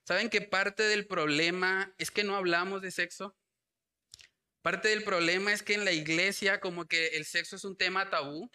[0.06, 3.36] ¿Saben que parte del problema es que no hablamos de sexo?
[4.62, 8.08] Parte del problema es que en la iglesia como que el sexo es un tema
[8.08, 8.48] tabú,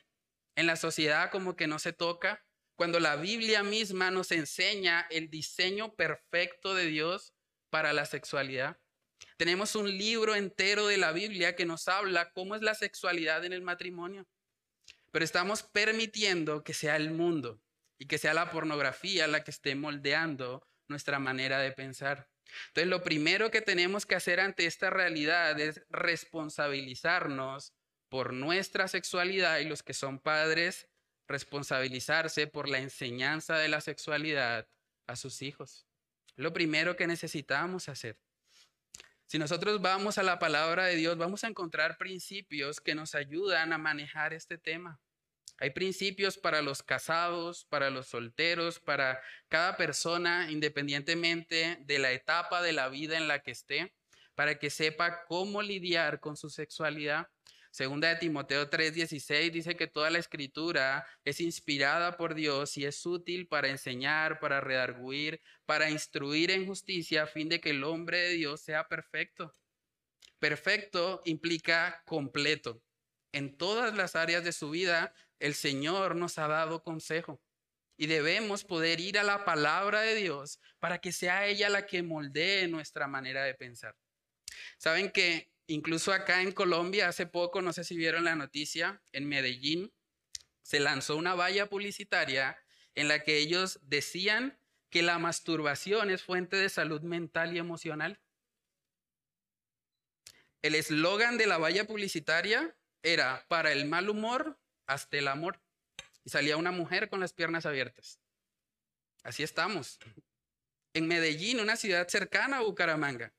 [0.56, 2.42] en la sociedad como que no se toca,
[2.78, 7.34] cuando la Biblia misma nos enseña el diseño perfecto de Dios
[7.70, 8.80] para la sexualidad.
[9.36, 13.52] Tenemos un libro entero de la Biblia que nos habla cómo es la sexualidad en
[13.52, 14.26] el matrimonio.
[15.12, 17.62] pero estamos permitiendo que sea el mundo
[18.00, 22.30] y que sea la pornografía la que esté moldeando nuestra manera de pensar.
[22.68, 27.74] Entonces, lo primero que tenemos que hacer ante esta realidad es responsabilizarnos
[28.10, 30.88] por nuestra sexualidad y los que son padres,
[31.28, 34.68] responsabilizarse por la enseñanza de la sexualidad
[35.08, 35.88] a sus hijos.
[36.36, 38.20] Lo primero que necesitamos hacer.
[39.28, 43.72] Si nosotros vamos a la palabra de Dios, vamos a encontrar principios que nos ayudan
[43.72, 45.00] a manejar este tema.
[45.62, 52.64] Hay principios para los casados, para los solteros, para cada persona, independientemente de la etapa
[52.64, 53.94] de la vida en la que esté,
[54.34, 57.28] para que sepa cómo lidiar con su sexualidad.
[57.70, 63.06] Segunda de Timoteo 3:16 dice que toda la escritura es inspirada por Dios y es
[63.06, 68.18] útil para enseñar, para redarguir, para instruir en justicia a fin de que el hombre
[68.18, 69.54] de Dios sea perfecto.
[70.40, 72.82] Perfecto implica completo.
[73.32, 77.42] En todas las áreas de su vida el Señor nos ha dado consejo
[77.98, 82.04] y debemos poder ir a la palabra de Dios para que sea ella la que
[82.04, 83.98] moldee nuestra manera de pensar.
[84.78, 89.28] Saben que incluso acá en Colombia, hace poco, no sé si vieron la noticia, en
[89.28, 89.92] Medellín,
[90.62, 92.58] se lanzó una valla publicitaria
[92.94, 98.20] en la que ellos decían que la masturbación es fuente de salud mental y emocional.
[100.62, 104.61] El eslogan de la valla publicitaria era para el mal humor,
[104.92, 105.60] hasta el amor.
[106.24, 108.20] Y salía una mujer con las piernas abiertas.
[109.24, 110.00] Así estamos.
[110.94, 113.34] En Medellín, una ciudad cercana a Bucaramanga.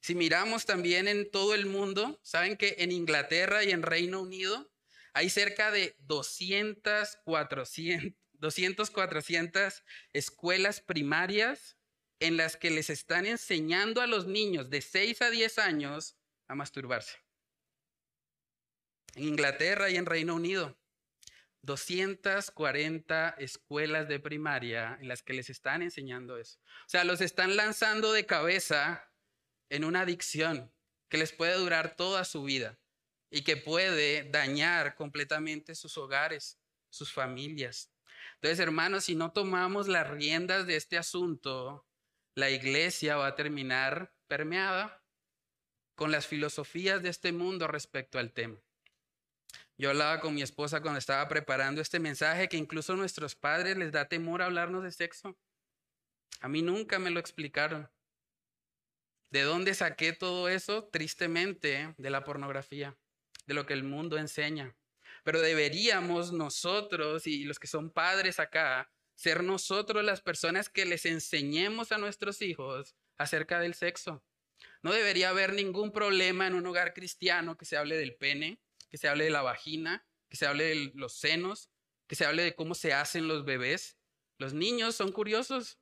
[0.00, 4.72] Si miramos también en todo el mundo, saben que en Inglaterra y en Reino Unido
[5.12, 11.76] hay cerca de 200, 400, 200, 400 escuelas primarias
[12.20, 16.16] en las que les están enseñando a los niños de 6 a 10 años
[16.48, 17.22] a masturbarse
[19.14, 20.76] en Inglaterra y en Reino Unido.
[21.62, 26.58] 240 escuelas de primaria en las que les están enseñando eso.
[26.86, 29.08] O sea, los están lanzando de cabeza
[29.70, 30.72] en una adicción
[31.08, 32.78] que les puede durar toda su vida
[33.30, 36.58] y que puede dañar completamente sus hogares,
[36.90, 37.92] sus familias.
[38.34, 41.86] Entonces, hermanos, si no tomamos las riendas de este asunto,
[42.34, 45.02] la iglesia va a terminar permeada
[45.94, 48.60] con las filosofías de este mundo respecto al tema.
[49.78, 53.76] Yo hablaba con mi esposa cuando estaba preparando este mensaje que incluso a nuestros padres
[53.76, 55.36] les da temor hablarnos de sexo.
[56.40, 57.90] A mí nunca me lo explicaron.
[59.30, 60.84] ¿De dónde saqué todo eso?
[60.84, 62.98] Tristemente, de la pornografía,
[63.46, 64.76] de lo que el mundo enseña.
[65.24, 71.06] Pero deberíamos nosotros y los que son padres acá, ser nosotros las personas que les
[71.06, 74.22] enseñemos a nuestros hijos acerca del sexo.
[74.82, 78.60] No debería haber ningún problema en un hogar cristiano que se hable del pene,
[78.92, 81.70] que se hable de la vagina, que se hable de los senos,
[82.06, 83.96] que se hable de cómo se hacen los bebés.
[84.38, 85.78] Los niños son curiosos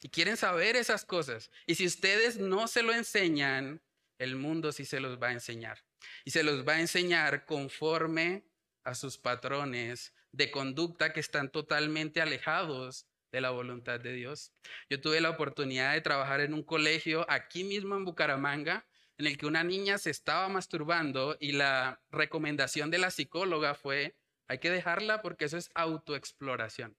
[0.00, 1.50] y quieren saber esas cosas.
[1.66, 3.82] Y si ustedes no se lo enseñan,
[4.18, 5.84] el mundo sí se los va a enseñar.
[6.24, 8.48] Y se los va a enseñar conforme
[8.84, 14.54] a sus patrones de conducta que están totalmente alejados de la voluntad de Dios.
[14.88, 18.86] Yo tuve la oportunidad de trabajar en un colegio aquí mismo en Bucaramanga
[19.18, 24.16] en el que una niña se estaba masturbando y la recomendación de la psicóloga fue,
[24.48, 26.96] hay que dejarla porque eso es autoexploración.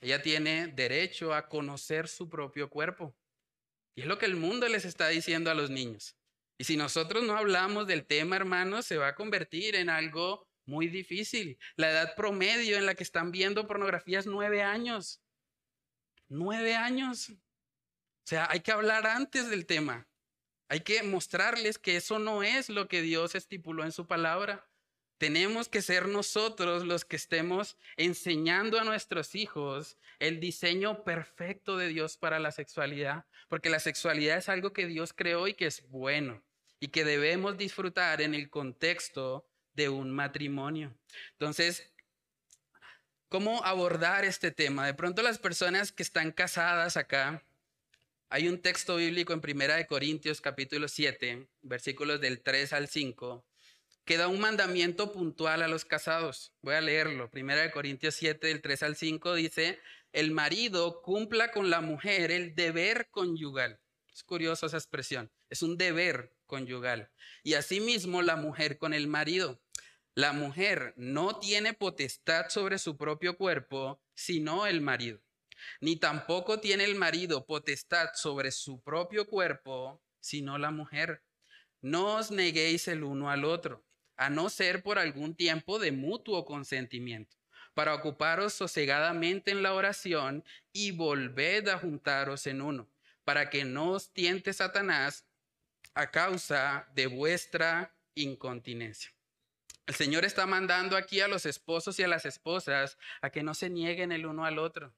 [0.00, 3.16] Ella tiene derecho a conocer su propio cuerpo.
[3.94, 6.16] Y es lo que el mundo les está diciendo a los niños.
[6.58, 10.88] Y si nosotros no hablamos del tema, hermanos, se va a convertir en algo muy
[10.88, 11.58] difícil.
[11.76, 15.22] La edad promedio en la que están viendo pornografía es nueve años.
[16.28, 17.30] Nueve años.
[17.30, 20.06] O sea, hay que hablar antes del tema.
[20.68, 24.68] Hay que mostrarles que eso no es lo que Dios estipuló en su palabra.
[25.18, 31.88] Tenemos que ser nosotros los que estemos enseñando a nuestros hijos el diseño perfecto de
[31.88, 35.88] Dios para la sexualidad, porque la sexualidad es algo que Dios creó y que es
[35.88, 36.42] bueno
[36.80, 40.94] y que debemos disfrutar en el contexto de un matrimonio.
[41.32, 41.92] Entonces,
[43.28, 44.86] ¿cómo abordar este tema?
[44.86, 47.42] De pronto las personas que están casadas acá,
[48.28, 53.46] hay un texto bíblico en Primera de Corintios capítulo 7, versículos del 3 al 5,
[54.04, 56.52] que da un mandamiento puntual a los casados.
[56.60, 57.30] Voy a leerlo.
[57.30, 59.78] Primera de Corintios 7 del 3 al 5 dice,
[60.12, 63.80] "El marido cumpla con la mujer el deber conyugal."
[64.12, 65.30] Es curioso esa expresión.
[65.48, 67.10] Es un deber conyugal.
[67.44, 69.62] Y asimismo la mujer con el marido.
[70.14, 75.25] La mujer no tiene potestad sobre su propio cuerpo, sino el marido
[75.80, 81.22] ni tampoco tiene el marido potestad sobre su propio cuerpo, sino la mujer.
[81.80, 83.84] No os neguéis el uno al otro,
[84.16, 87.36] a no ser por algún tiempo de mutuo consentimiento,
[87.74, 92.90] para ocuparos sosegadamente en la oración y volved a juntaros en uno,
[93.24, 95.26] para que no os tiente Satanás
[95.94, 99.12] a causa de vuestra incontinencia.
[99.86, 103.54] El Señor está mandando aquí a los esposos y a las esposas a que no
[103.54, 104.94] se nieguen el uno al otro,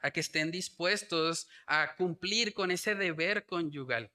[0.00, 4.10] a que estén dispuestos a cumplir con ese deber conyugal.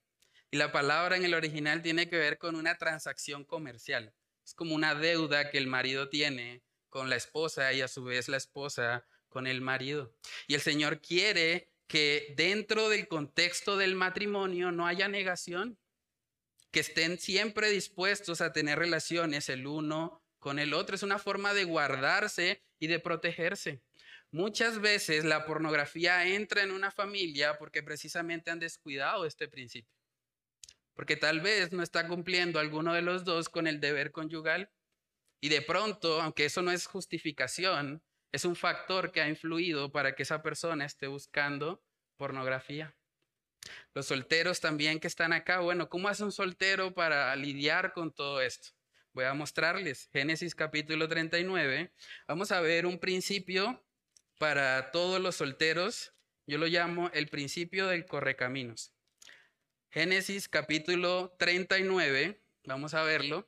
[0.51, 4.13] Y la palabra en el original tiene que ver con una transacción comercial.
[4.43, 8.27] Es como una deuda que el marido tiene con la esposa y a su vez
[8.29, 10.15] la esposa con el marido.
[10.47, 15.77] Y el Señor quiere que dentro del contexto del matrimonio no haya negación,
[16.71, 20.95] que estén siempre dispuestos a tener relaciones el uno con el otro.
[20.95, 23.81] Es una forma de guardarse y de protegerse.
[24.31, 29.99] Muchas veces la pornografía entra en una familia porque precisamente han descuidado este principio
[30.99, 34.69] porque tal vez no está cumpliendo alguno de los dos con el deber conyugal.
[35.39, 38.03] Y de pronto, aunque eso no es justificación,
[38.33, 41.81] es un factor que ha influido para que esa persona esté buscando
[42.17, 42.97] pornografía.
[43.93, 48.41] Los solteros también que están acá, bueno, ¿cómo hace un soltero para lidiar con todo
[48.41, 48.71] esto?
[49.13, 51.93] Voy a mostrarles Génesis capítulo 39.
[52.27, 53.81] Vamos a ver un principio
[54.39, 56.13] para todos los solteros.
[56.47, 58.91] Yo lo llamo el principio del correcaminos.
[59.91, 63.47] Génesis capítulo 39, vamos a verlo.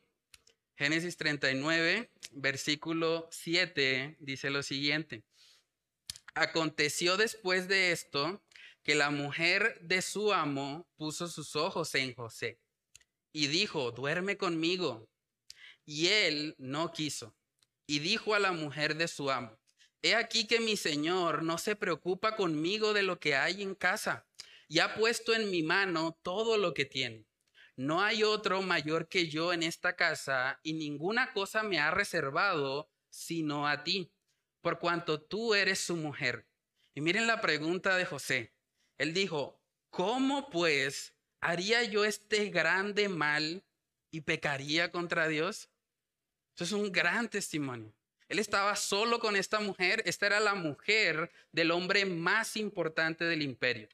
[0.75, 5.23] Génesis 39, versículo 7, dice lo siguiente.
[6.35, 8.43] Aconteció después de esto
[8.83, 12.59] que la mujer de su amo puso sus ojos en José
[13.31, 15.07] y dijo, duerme conmigo.
[15.85, 17.33] Y él no quiso.
[17.87, 19.60] Y dijo a la mujer de su amo,
[20.01, 24.25] he aquí que mi señor no se preocupa conmigo de lo que hay en casa
[24.67, 27.27] y ha puesto en mi mano todo lo que tiene.
[27.75, 32.89] No hay otro mayor que yo en esta casa y ninguna cosa me ha reservado
[33.09, 34.11] sino a ti,
[34.61, 36.47] por cuanto tú eres su mujer.
[36.93, 38.53] Y miren la pregunta de José.
[38.97, 43.63] Él dijo, ¿cómo pues haría yo este grande mal
[44.11, 45.69] y pecaría contra Dios?
[46.55, 47.93] Eso es un gran testimonio.
[48.31, 50.03] Él estaba solo con esta mujer.
[50.05, 53.89] Esta era la mujer del hombre más importante del imperio.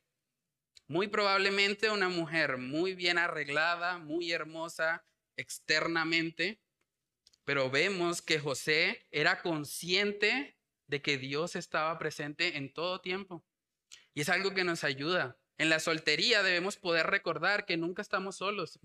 [0.87, 5.03] Muy probablemente una mujer muy bien arreglada, muy hermosa
[5.37, 6.61] externamente,
[7.45, 13.43] pero vemos que José era consciente de que Dios estaba presente en todo tiempo.
[14.13, 15.39] Y es algo que nos ayuda.
[15.57, 18.79] En la soltería debemos poder recordar que nunca estamos solos.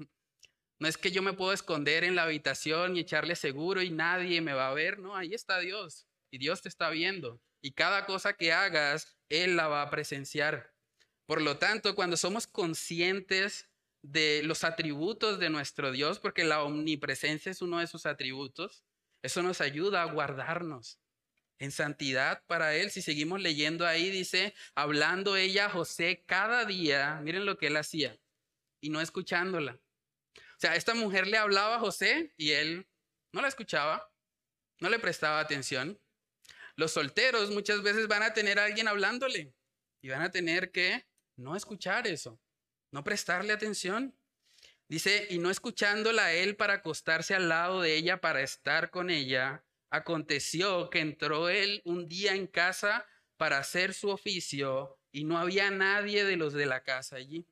[0.83, 4.41] No es que yo me puedo esconder en la habitación y echarle seguro y nadie
[4.41, 4.99] me va a ver.
[4.99, 7.41] No, ahí está Dios y Dios te está viendo.
[7.61, 10.75] Y cada cosa que hagas, Él la va a presenciar.
[11.25, 13.71] Por lo tanto, cuando somos conscientes
[14.03, 18.83] de los atributos de nuestro Dios, porque la omnipresencia es uno de sus atributos,
[19.23, 20.99] eso nos ayuda a guardarnos
[21.61, 22.91] en santidad para Él.
[22.91, 27.77] Si seguimos leyendo ahí, dice, hablando ella a José cada día, miren lo que él
[27.77, 28.19] hacía,
[28.81, 29.79] y no escuchándola.
[30.63, 32.87] Sea, esta mujer le hablaba a José y él
[33.33, 34.15] no la escuchaba,
[34.79, 36.01] no le prestaba atención.
[36.77, 39.57] Los solteros muchas veces van a tener a alguien hablándole
[40.01, 41.05] y van a tener que
[41.35, 42.41] no escuchar eso,
[42.93, 44.17] no prestarle atención.
[44.87, 49.11] Dice, y no escuchándola a él para acostarse al lado de ella, para estar con
[49.11, 53.05] ella, aconteció que entró él un día en casa
[53.37, 57.49] para hacer su oficio y no había nadie de los de la casa allí.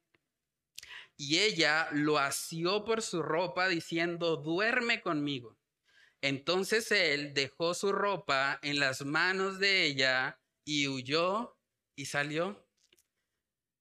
[1.23, 5.59] Y ella lo asió por su ropa diciendo, duerme conmigo.
[6.23, 11.59] Entonces él dejó su ropa en las manos de ella y huyó
[11.95, 12.67] y salió.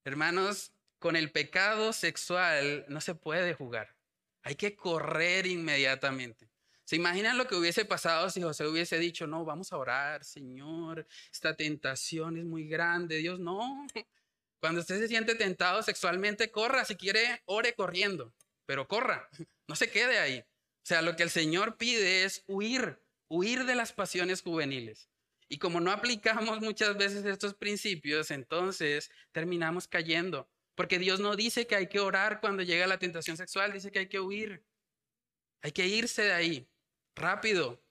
[0.04, 3.96] Hermanos, con el pecado sexual no se puede jugar.
[4.44, 6.52] Hay que correr inmediatamente.
[6.84, 11.08] ¿Se imaginan lo que hubiese pasado si José hubiese dicho, no, vamos a orar, Señor,
[11.32, 13.88] esta tentación es muy grande, Dios, no.
[14.60, 18.34] Cuando usted se siente tentado sexualmente, corra, si quiere, ore corriendo,
[18.66, 19.30] pero corra,
[19.68, 20.40] no se quede ahí.
[20.40, 25.10] O sea, lo que el Señor pide es huir, huir de las pasiones juveniles.
[25.48, 30.50] Y como no aplicamos muchas veces estos principios, entonces terminamos cayendo.
[30.76, 34.00] Porque Dios no dice que hay que orar cuando llega la tentación sexual, dice que
[34.00, 34.64] hay que huir.
[35.62, 36.70] Hay que irse de ahí,
[37.16, 37.84] rápido.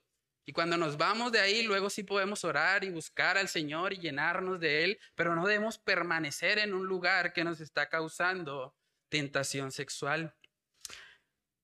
[0.49, 3.99] Y cuando nos vamos de ahí, luego sí podemos orar y buscar al Señor y
[3.99, 8.74] llenarnos de Él, pero no debemos permanecer en un lugar que nos está causando
[9.11, 10.34] tentación sexual.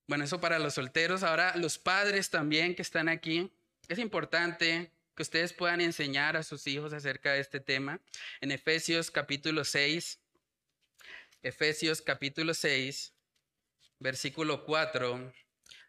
[0.07, 1.23] Bueno, eso para los solteros.
[1.23, 3.51] Ahora, los padres también que están aquí.
[3.89, 8.03] Es importante que ustedes puedan enseñar a sus hijos acerca de este tema.
[8.43, 10.21] En Efesios capítulo 6,
[11.43, 13.15] Efesios capítulo 6,
[13.99, 15.33] versículo 4,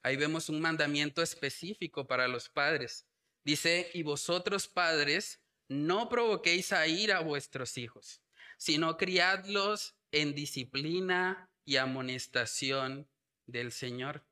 [0.06, 3.08] ahí vemos un mandamiento específico para los padres.
[3.44, 8.22] Dice, y vosotros padres, no provoquéis a ir a vuestros hijos,
[8.60, 13.10] sino criadlos en disciplina y amonestación
[13.48, 14.24] del Señor.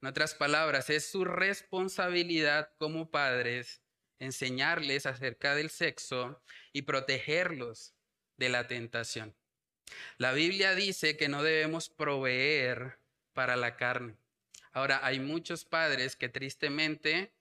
[0.00, 3.82] En otras palabras, es su responsabilidad como padres
[4.20, 6.40] enseñarles acerca del sexo
[6.72, 7.92] y protegerlos
[8.36, 9.34] de la tentación.
[10.16, 13.00] La Biblia dice que no debemos proveer
[13.32, 14.16] para la carne.
[14.72, 17.32] Ahora, hay muchos padres que tristemente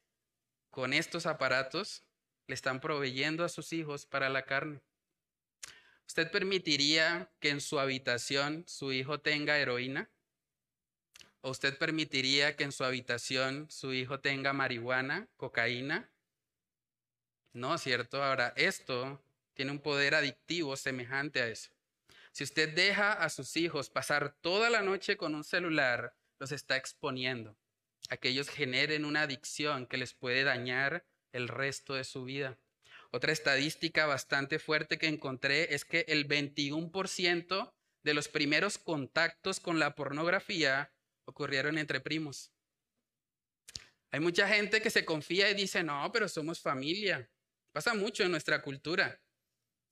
[0.69, 2.03] con estos aparatos
[2.47, 4.81] le están proveyendo a sus hijos para la carne.
[6.07, 10.09] ¿Usted permitiría que en su habitación su hijo tenga heroína?
[11.41, 16.09] ¿O usted permitiría que en su habitación su hijo tenga marihuana, cocaína?
[17.53, 18.23] No, ¿cierto?
[18.23, 19.21] Ahora, esto
[19.53, 21.71] tiene un poder adictivo semejante a eso.
[22.31, 26.77] Si usted deja a sus hijos pasar toda la noche con un celular, los está
[26.77, 27.57] exponiendo
[28.09, 32.57] a que ellos generen una adicción que les puede dañar el resto de su vida.
[33.11, 37.73] Otra estadística bastante fuerte que encontré es que el 21%
[38.03, 40.93] de los primeros contactos con la pornografía
[41.25, 42.51] ocurrieron entre primos.
[44.11, 47.29] Hay mucha gente que se confía y dice, no, pero somos familia.
[47.73, 49.21] Pasa mucho en nuestra cultura.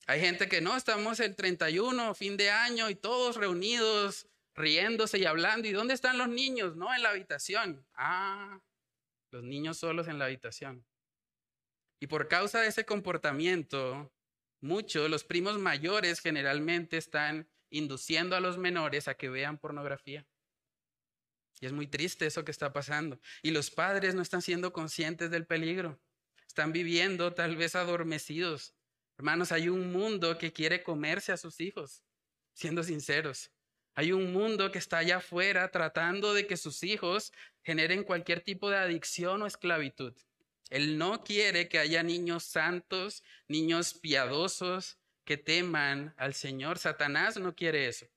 [0.08, 5.26] Hay gente que no, estamos el 31, fin de año, y todos reunidos, riéndose y
[5.26, 5.68] hablando.
[5.68, 6.76] ¿Y dónde están los niños?
[6.76, 7.86] No, en la habitación.
[7.94, 8.62] Ah,
[9.32, 10.86] los niños solos en la habitación.
[12.00, 14.14] Y por causa de ese comportamiento,
[14.62, 20.26] muchos, los primos mayores generalmente están induciendo a los menores a que vean pornografía.
[21.62, 23.20] Y es muy triste eso que está pasando.
[23.42, 26.00] Y los padres no están siendo conscientes del peligro.
[26.48, 28.76] Están viviendo tal vez adormecidos
[29.18, 32.04] Hermanos, hay un mundo que quiere comerse a sus hijos,
[32.54, 33.50] siendo sinceros.
[33.96, 37.32] Hay un mundo que está allá afuera tratando de que sus hijos
[37.64, 40.14] generen cualquier tipo de adicción o esclavitud.
[40.70, 46.78] Él no quiere que haya niños santos, niños piadosos que teman al Señor.
[46.78, 48.08] Satanás no quiere eso.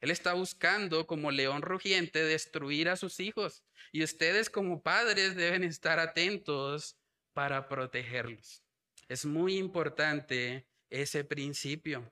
[0.00, 3.64] Él está buscando como león rugiente destruir a sus hijos.
[3.90, 6.96] Y ustedes como padres deben estar atentos
[7.32, 8.62] para protegerlos.
[9.08, 12.10] Es muy importante ese principio.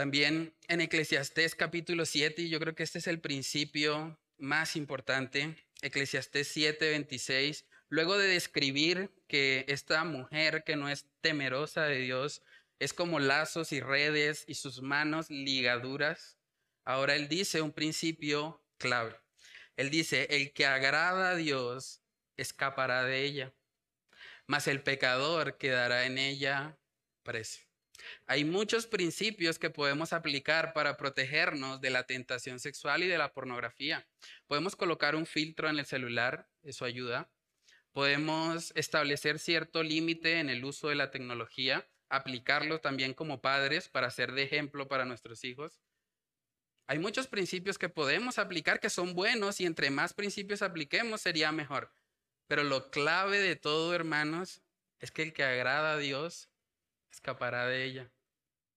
[0.00, 5.62] También en Eclesiastés capítulo 7, y yo creo que este es el principio más importante,
[5.82, 12.40] Eclesiastés 7, 26, luego de describir que esta mujer que no es temerosa de Dios
[12.78, 16.38] es como lazos y redes y sus manos ligaduras,
[16.86, 19.20] ahora él dice un principio clave.
[19.76, 22.00] Él dice, el que agrada a Dios
[22.38, 23.52] escapará de ella
[24.46, 26.78] mas el pecador quedará en ella
[27.22, 27.69] preso.
[28.26, 33.32] Hay muchos principios que podemos aplicar para protegernos de la tentación sexual y de la
[33.32, 34.06] pornografía.
[34.46, 37.30] Podemos colocar un filtro en el celular, eso ayuda.
[37.92, 44.10] Podemos establecer cierto límite en el uso de la tecnología, aplicarlo también como padres para
[44.10, 45.80] ser de ejemplo para nuestros hijos.
[46.86, 51.52] Hay muchos principios que podemos aplicar que son buenos y entre más principios apliquemos sería
[51.52, 51.94] mejor.
[52.48, 54.60] Pero lo clave de todo, hermanos,
[54.98, 56.49] es que el que agrada a Dios
[57.10, 58.10] escapará de ella.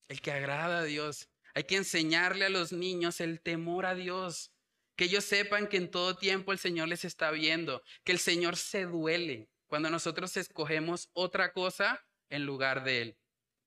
[0.08, 1.30] El que agrada a Dios.
[1.54, 4.52] Hay que enseñarle a los niños el temor a Dios.
[4.96, 7.84] Que ellos sepan que en todo tiempo el Señor les está viendo.
[8.04, 13.18] Que el Señor se duele cuando nosotros escogemos otra cosa en lugar de Él.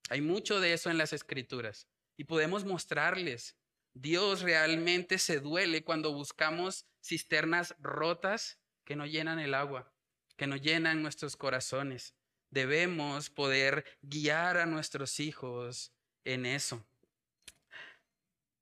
[0.09, 1.89] Hay mucho de eso en las escrituras.
[2.17, 3.57] Y podemos mostrarles.
[3.95, 9.93] Dios realmente se duele cuando buscamos cisternas rotas que no llenan el agua
[10.37, 12.15] que nos llenan nuestros corazones.
[12.57, 15.93] Debemos poder guiar a nuestros hijos
[16.25, 16.83] en eso.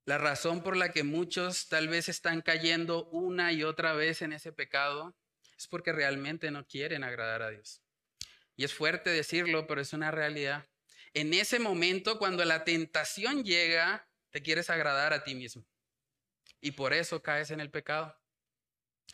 [0.03, 4.33] La razón por la que muchos tal vez están cayendo una y otra vez en
[4.33, 5.15] ese pecado
[5.57, 7.81] es porque realmente no quieren agradar a Dios.
[8.57, 10.67] Y es fuerte decirlo, pero es una realidad.
[11.13, 15.65] En ese momento, cuando la tentación llega, te quieres agradar a ti mismo.
[16.59, 18.13] Y por eso caes en el pecado.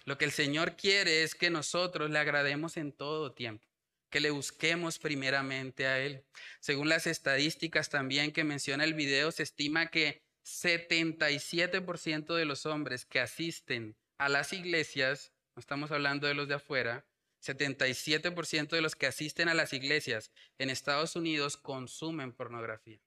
[0.05, 3.67] Lo que el Señor quiere es que nosotros le agrademos en todo tiempo,
[4.12, 6.24] que le busquemos primeramente a Él.
[6.59, 13.05] Según las estadísticas también que menciona el video, se estima que 77% de los hombres
[13.05, 17.07] que asisten a las iglesias, no estamos hablando de los de afuera,
[17.41, 23.01] 77% de los que asisten a las iglesias en Estados Unidos consumen pornografía.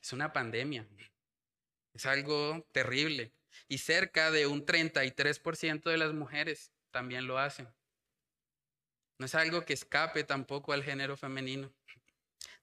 [0.00, 0.88] Es una pandemia.
[1.92, 3.32] Es algo terrible
[3.68, 7.68] y cerca de un 33% de las mujeres también lo hacen.
[9.18, 11.72] No es algo que escape tampoco al género femenino.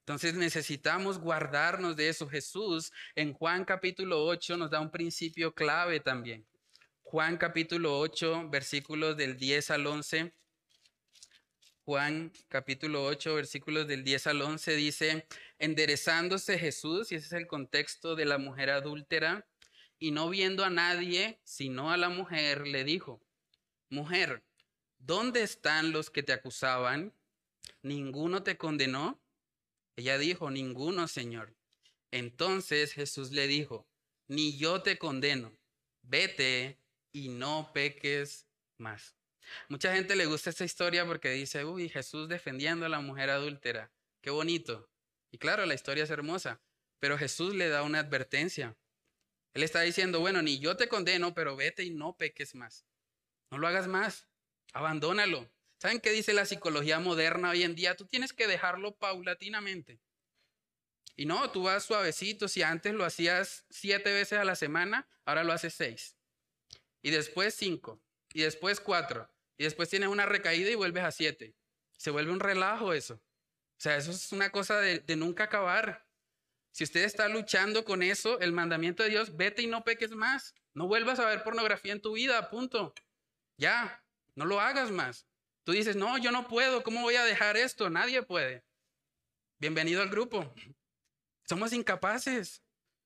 [0.00, 2.28] Entonces necesitamos guardarnos de eso.
[2.28, 6.46] Jesús en Juan capítulo 8 nos da un principio clave también.
[7.02, 10.34] Juan capítulo 8, versículos del 10 al 11.
[11.84, 15.26] Juan capítulo 8, versículos del 10 al 11 dice,
[15.58, 19.46] enderezándose Jesús, y ese es el contexto de la mujer adúltera,
[19.98, 23.20] y no viendo a nadie, sino a la mujer, le dijo,
[23.90, 24.42] mujer,
[25.02, 27.12] ¿dónde están los que te acusaban?
[27.82, 29.20] ¿Ninguno te condenó?
[29.96, 31.54] Ella dijo, ninguno, Señor.
[32.10, 33.86] Entonces Jesús le dijo,
[34.28, 35.52] ni yo te condeno,
[36.02, 36.78] vete
[37.12, 38.46] y no peques
[38.78, 39.16] más.
[39.68, 43.92] Mucha gente le gusta esta historia porque dice, uy, Jesús defendiendo a la mujer adúltera.
[44.20, 44.88] Qué bonito.
[45.30, 46.62] Y claro, la historia es hermosa,
[47.00, 48.76] pero Jesús le da una advertencia.
[49.54, 52.86] Él está diciendo, bueno, ni yo te condeno, pero vete y no peques más.
[53.50, 54.28] No lo hagas más.
[54.72, 55.50] Abandónalo.
[55.78, 57.96] ¿Saben qué dice la psicología moderna hoy en día?
[57.96, 60.00] Tú tienes que dejarlo paulatinamente.
[61.16, 62.48] Y no, tú vas suavecito.
[62.48, 66.16] Si antes lo hacías siete veces a la semana, ahora lo haces seis.
[67.02, 68.00] Y después cinco.
[68.32, 69.28] Y después cuatro.
[69.58, 71.54] Y después tienes una recaída y vuelves a siete.
[71.96, 73.14] Se vuelve un relajo eso.
[73.14, 76.06] O sea, eso es una cosa de, nunca acabar.
[76.70, 80.54] Si usted está luchando con eso, el mandamiento de Dios, vete y no peques más.
[80.72, 82.94] No vuelvas a ver pornografía en tu vida, punto.
[83.58, 84.02] Ya,
[84.34, 85.26] no lo hagas más.
[85.64, 87.88] Tú dices, no, yo no puedo, ¿cómo voy a dejar esto?
[87.90, 88.64] Nadie puede.
[89.58, 90.52] Bienvenido al grupo.
[91.48, 92.62] Somos incapaces.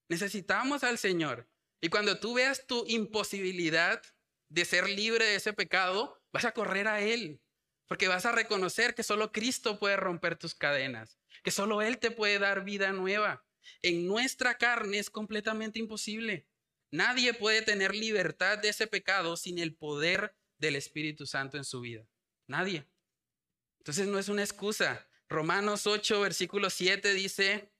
[0.08, 1.48] Necesitamos al Señor.
[1.80, 4.02] Y cuando tú veas tu imposibilidad
[4.48, 7.42] de ser libre de ese pecado, vas a correr a Él,
[7.86, 12.10] porque vas a reconocer que solo Cristo puede romper tus cadenas, que solo Él te
[12.10, 13.44] puede dar vida nueva.
[13.82, 16.48] En nuestra carne es completamente imposible.
[16.90, 21.80] Nadie puede tener libertad de ese pecado sin el poder del Espíritu Santo en su
[21.80, 22.06] vida.
[22.46, 22.86] Nadie.
[23.78, 25.06] Entonces no es una excusa.
[25.28, 27.70] Romanos 8, versículo 7 dice,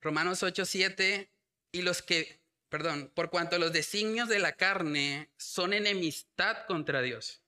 [0.00, 1.30] Romanos 8, 7,
[1.72, 7.42] y los que, perdón, por cuanto los designios de la carne son enemistad contra Dios,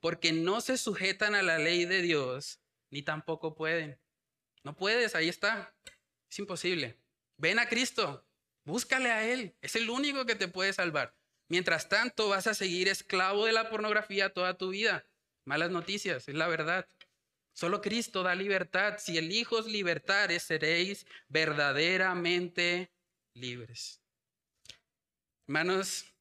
[0.00, 3.98] porque no se sujetan a la ley de Dios, ni tampoco pueden.
[4.62, 5.74] No puedes, ahí está.
[6.28, 6.98] Es imposible.
[7.38, 8.26] Ven a Cristo,
[8.64, 11.16] búscale a Él, es el único que te puede salvar.
[11.50, 15.04] Mientras tanto, vas a seguir esclavo de la pornografía toda tu vida.
[15.44, 16.88] Malas noticias, es la verdad.
[17.52, 18.98] Solo Cristo da libertad.
[18.98, 22.92] Si el Hijo os libertares, seréis verdaderamente
[23.34, 24.00] libres.
[25.48, 26.14] Hermanos,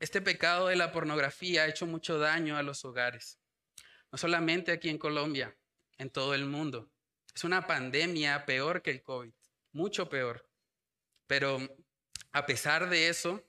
[0.00, 3.38] este pecado de la pornografía ha hecho mucho daño a los hogares.
[4.10, 5.56] No solamente aquí en Colombia,
[5.96, 6.90] en todo el mundo.
[7.32, 9.32] Es una pandemia peor que el COVID,
[9.70, 10.50] mucho peor.
[11.28, 11.60] Pero
[12.32, 13.44] a pesar de eso,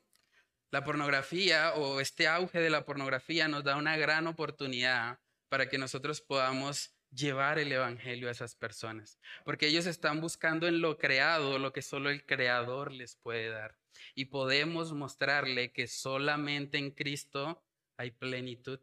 [0.71, 5.77] la pornografía o este auge de la pornografía nos da una gran oportunidad para que
[5.77, 11.57] nosotros podamos llevar el Evangelio a esas personas, porque ellos están buscando en lo creado
[11.57, 13.77] lo que solo el Creador les puede dar.
[14.13, 17.63] Y podemos mostrarle que solamente en Cristo
[17.95, 18.79] hay plenitud.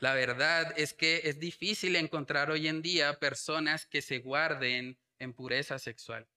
[0.00, 5.32] La verdad es que es difícil encontrar hoy en día personas que se guarden en
[5.32, 6.28] pureza sexual.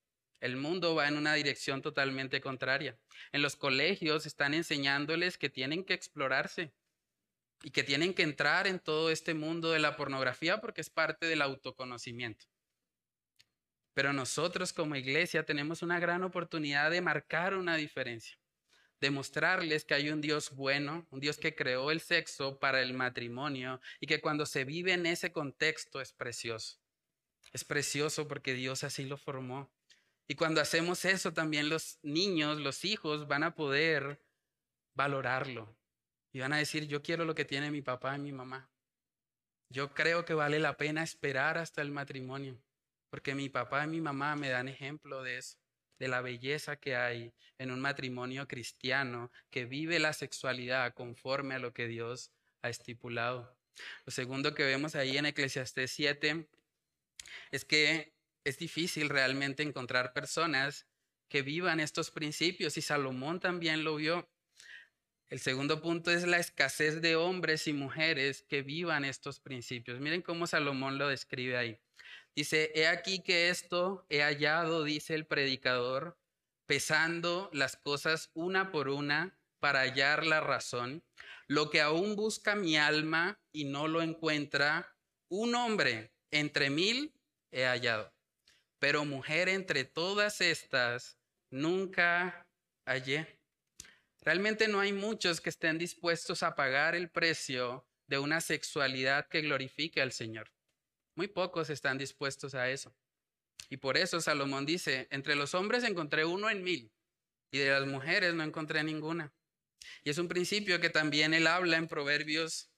[0.43, 2.97] El mundo va en una dirección totalmente contraria.
[3.31, 6.73] En los colegios están enseñándoles que tienen que explorarse,
[7.63, 11.25] y que tienen que entrar en todo este mundo de la pornografía porque es parte
[11.25, 12.45] del autoconocimiento.
[13.93, 18.37] Pero nosotros como iglesia tenemos una gran oportunidad de marcar una diferencia,
[18.99, 22.93] de mostrarles que hay un Dios bueno, un Dios que creó el sexo para el
[22.93, 26.79] matrimonio y que cuando se vive en ese contexto es precioso.
[27.53, 29.71] Es precioso porque Dios así lo formó.
[30.27, 34.21] Y cuando hacemos eso, también los niños, los hijos van a poder
[34.95, 35.75] valorarlo,
[36.31, 38.69] y van a decir, yo quiero lo que tiene mi papá y mi mamá.
[39.69, 42.59] Yo creo que vale la pena esperar hasta el matrimonio,
[43.09, 45.57] porque mi papá y mi mamá me dan ejemplo de eso,
[45.99, 51.59] de la belleza que hay en un matrimonio cristiano que vive la sexualidad conforme a
[51.59, 53.55] lo que Dios ha estipulado.
[54.05, 56.47] Lo segundo que vemos ahí en Eclesiastés 7
[57.51, 58.12] es que
[58.43, 60.87] es difícil realmente encontrar personas
[61.29, 64.29] que vivan estos principios y Salomón también lo vio.
[65.29, 69.99] El segundo punto es la escasez de hombres y mujeres que vivan estos principios.
[69.99, 71.79] Miren cómo Salomón lo describe ahí.
[72.35, 76.19] Dice, he aquí que esto he hallado, dice el predicador,
[76.65, 81.03] pesando las cosas una por una para hallar la razón,
[81.47, 84.95] lo que aún busca mi alma y no lo encuentra,
[85.29, 87.13] un hombre entre mil
[87.51, 88.13] he hallado,
[88.83, 91.17] pero mujer entre todas estas
[91.49, 92.45] nunca
[92.85, 93.39] hallé.
[94.19, 99.39] Realmente no hay muchos que estén dispuestos a pagar el precio de una sexualidad que
[99.39, 100.51] glorifique al Señor.
[101.15, 102.93] Muy pocos están dispuestos a eso.
[103.69, 106.91] Y por eso Salomón dice, entre los hombres encontré uno en mil
[107.51, 109.31] y de las mujeres no encontré ninguna.
[110.03, 112.69] Y es un principio que también él habla en Proverbios.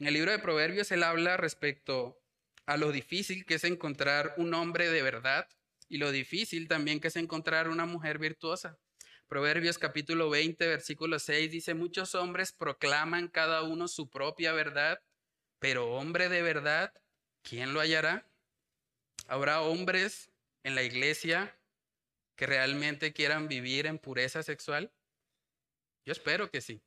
[0.00, 2.20] En el libro de Proverbios él habla respecto
[2.66, 5.48] a lo difícil que es encontrar un hombre de verdad
[5.88, 8.78] y lo difícil también que es encontrar una mujer virtuosa.
[9.28, 15.02] Proverbios capítulo 20, versículo 6 dice, muchos hombres proclaman cada uno su propia verdad,
[15.58, 16.92] pero hombre de verdad,
[17.42, 18.28] ¿quién lo hallará?
[19.26, 20.30] ¿Habrá hombres
[20.62, 21.58] en la iglesia
[22.36, 24.92] que realmente quieran vivir en pureza sexual?
[26.04, 26.82] Yo espero que sí.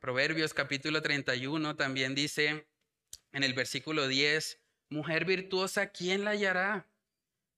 [0.00, 2.66] Proverbios capítulo 31 también dice
[3.32, 4.60] en el versículo 10,
[4.90, 6.86] mujer virtuosa, ¿quién la hallará?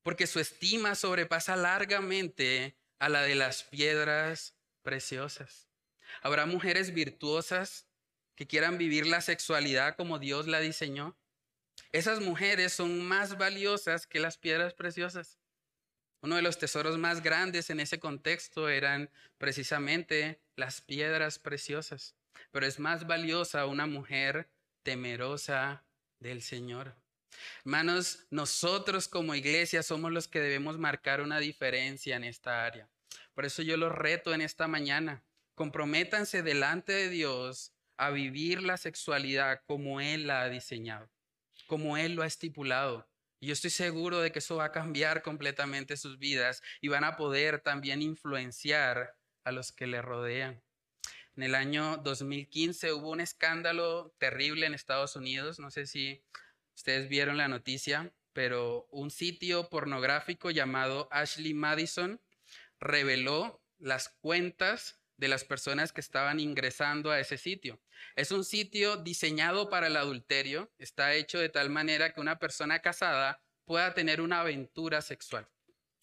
[0.02, 5.68] Porque su estima sobrepasa largamente a la de las piedras preciosas.
[6.22, 7.86] ¿Habrá mujeres virtuosas
[8.36, 11.16] que quieran vivir la sexualidad como Dios la diseñó?
[11.92, 15.38] Esas mujeres son más valiosas que las piedras preciosas.
[16.20, 22.14] Uno de los tesoros más grandes en ese contexto eran precisamente las piedras preciosas,
[22.50, 24.48] pero es más valiosa una mujer
[24.84, 25.84] temerosa
[26.20, 26.94] del Señor.
[27.64, 32.88] Hermanos, nosotros como iglesia somos los que debemos marcar una diferencia en esta área.
[33.34, 35.24] Por eso yo los reto en esta mañana.
[35.56, 41.10] Comprométanse delante de Dios a vivir la sexualidad como Él la ha diseñado,
[41.66, 43.08] como Él lo ha estipulado.
[43.40, 47.04] Y yo estoy seguro de que eso va a cambiar completamente sus vidas y van
[47.04, 50.62] a poder también influenciar a los que le rodean.
[51.36, 55.58] En el año 2015 hubo un escándalo terrible en Estados Unidos.
[55.58, 56.22] No sé si
[56.74, 62.20] ustedes vieron la noticia, pero un sitio pornográfico llamado Ashley Madison
[62.78, 67.80] reveló las cuentas de las personas que estaban ingresando a ese sitio.
[68.14, 72.80] Es un sitio diseñado para el adulterio, está hecho de tal manera que una persona
[72.80, 75.48] casada pueda tener una aventura sexual.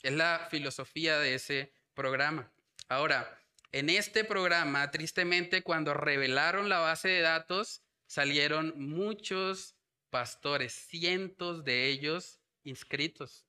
[0.01, 2.51] Es la filosofía de ese programa.
[2.87, 3.40] Ahora,
[3.71, 9.75] en este programa, tristemente, cuando revelaron la base de datos, salieron muchos
[10.09, 13.47] pastores, cientos de ellos inscritos,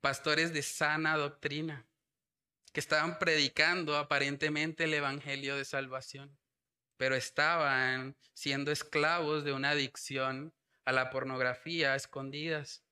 [0.00, 1.86] pastores de sana doctrina
[2.72, 6.38] que estaban predicando aparentemente el Evangelio de Salvación,
[6.96, 10.54] pero estaban siendo esclavos de una adicción
[10.84, 12.84] a la pornografía escondidas.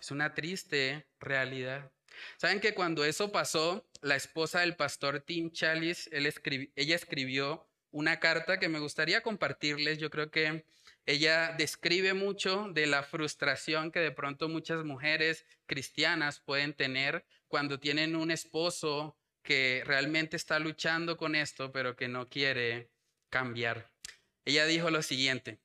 [0.00, 1.92] Es una triste realidad.
[2.36, 8.58] ¿Saben que cuando eso pasó, la esposa del pastor Tim Chalice, ella escribió una carta
[8.58, 9.98] que me gustaría compartirles.
[9.98, 10.64] Yo creo que
[11.06, 17.80] ella describe mucho de la frustración que de pronto muchas mujeres cristianas pueden tener cuando
[17.80, 22.90] tienen un esposo que realmente está luchando con esto, pero que no quiere
[23.28, 23.90] cambiar.
[24.44, 25.58] Ella dijo lo siguiente,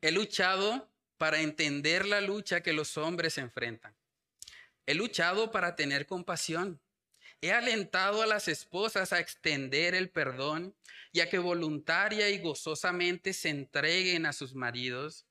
[0.00, 3.95] he luchado para entender la lucha que los hombres enfrentan.
[4.86, 6.80] He luchado para tener compasión.
[7.40, 10.76] He alentado a las esposas a extender el perdón
[11.12, 15.26] y a que voluntaria y gozosamente se entreguen a sus maridos.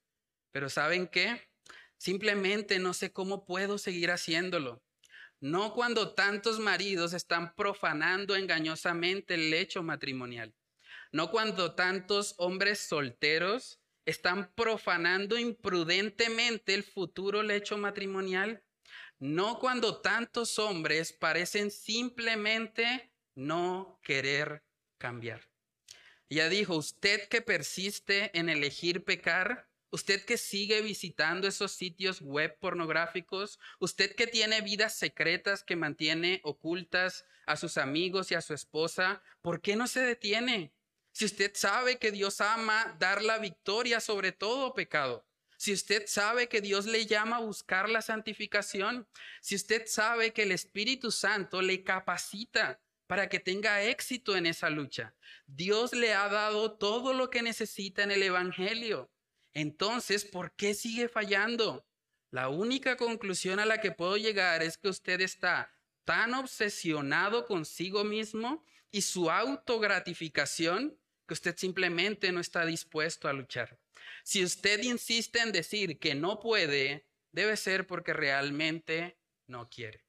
[0.52, 1.50] Pero ¿saben qué?
[1.98, 4.84] Simplemente no sé cómo puedo seguir haciéndolo.
[5.40, 10.54] No cuando tantos maridos están profanando engañosamente el lecho matrimonial.
[11.14, 18.65] No cuando tantos hombres solteros están profanando imprudentemente el futuro lecho matrimonial
[19.20, 24.64] no cuando tantos hombres parecen simplemente no querer
[24.98, 25.42] cambiar.
[26.30, 32.58] Ya dijo, usted que persiste en elegir pecar, usted que sigue visitando esos sitios web
[32.60, 38.54] pornográficos, usted que tiene vidas secretas que mantiene ocultas a sus amigos y a su
[38.54, 40.74] esposa, ¿por qué no se detiene?
[41.12, 45.26] Si usted sabe que Dios ama dar la victoria sobre todo pecado,
[45.66, 49.08] si usted sabe que Dios le llama a buscar la santificación,
[49.42, 54.70] si usted sabe que el Espíritu Santo le capacita para que tenga éxito en esa
[54.70, 55.16] lucha,
[55.48, 59.10] Dios le ha dado todo lo que necesita en el Evangelio.
[59.54, 61.88] Entonces, ¿por qué sigue fallando?
[62.30, 68.04] La única conclusión a la que puedo llegar es que usted está tan obsesionado consigo
[68.04, 73.80] mismo y su autogratificación que usted simplemente no está dispuesto a luchar.
[74.24, 79.18] Si usted insiste en decir que no puede, debe ser porque realmente
[79.48, 80.06] no quiere.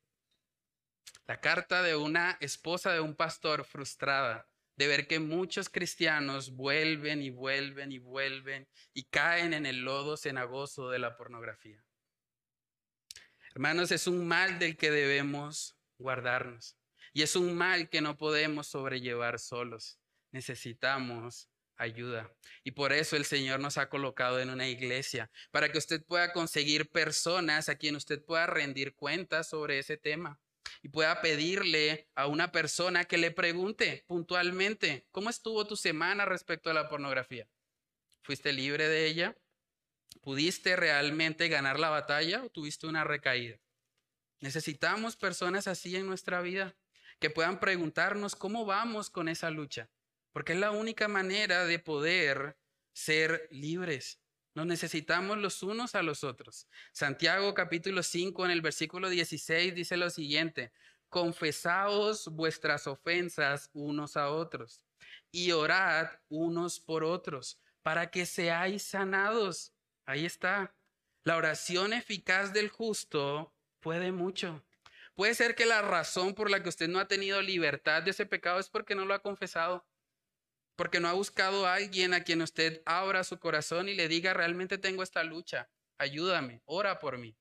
[1.26, 7.22] La carta de una esposa de un pastor frustrada de ver que muchos cristianos vuelven
[7.22, 11.82] y vuelven y vuelven y caen en el lodo cenagoso de la pornografía.
[13.54, 16.76] Hermanos, es un mal del que debemos guardarnos
[17.14, 19.98] y es un mal que no podemos sobrellevar solos.
[20.32, 22.32] Necesitamos ayuda.
[22.64, 26.32] Y por eso el Señor nos ha colocado en una iglesia, para que usted pueda
[26.32, 30.40] conseguir personas a quien usted pueda rendir cuentas sobre ese tema.
[30.82, 36.70] y pueda pedirle a una persona que le pregunte puntualmente, ¿cómo estuvo tu semana respecto
[36.70, 37.48] a la pornografía?
[38.22, 39.36] ¿Fuiste libre de ella?
[40.22, 43.58] ¿Pudiste realmente ganar la batalla o tuviste una recaída?
[44.40, 46.76] Necesitamos personas así en nuestra vida
[47.20, 49.88] que puedan preguntarnos cómo vamos con esa lucha,
[50.36, 52.58] porque es la única manera de poder
[52.92, 54.20] ser libres.
[54.54, 56.68] Nos necesitamos los unos a los otros.
[56.92, 60.72] Santiago capítulo 5 en el versículo 16 dice lo siguiente,
[61.08, 64.82] confesaos vuestras ofensas unos a otros
[65.32, 69.72] y orad unos por otros para que seáis sanados.
[70.04, 70.76] Ahí está.
[71.24, 74.62] La oración eficaz del justo puede mucho.
[75.14, 78.26] Puede ser que la razón por la que usted no ha tenido libertad de ese
[78.26, 79.86] pecado es porque no lo ha confesado
[80.76, 84.34] porque no ha buscado a alguien a quien usted abra su corazón y le diga,
[84.34, 87.36] realmente tengo esta lucha, ayúdame, ora por mí.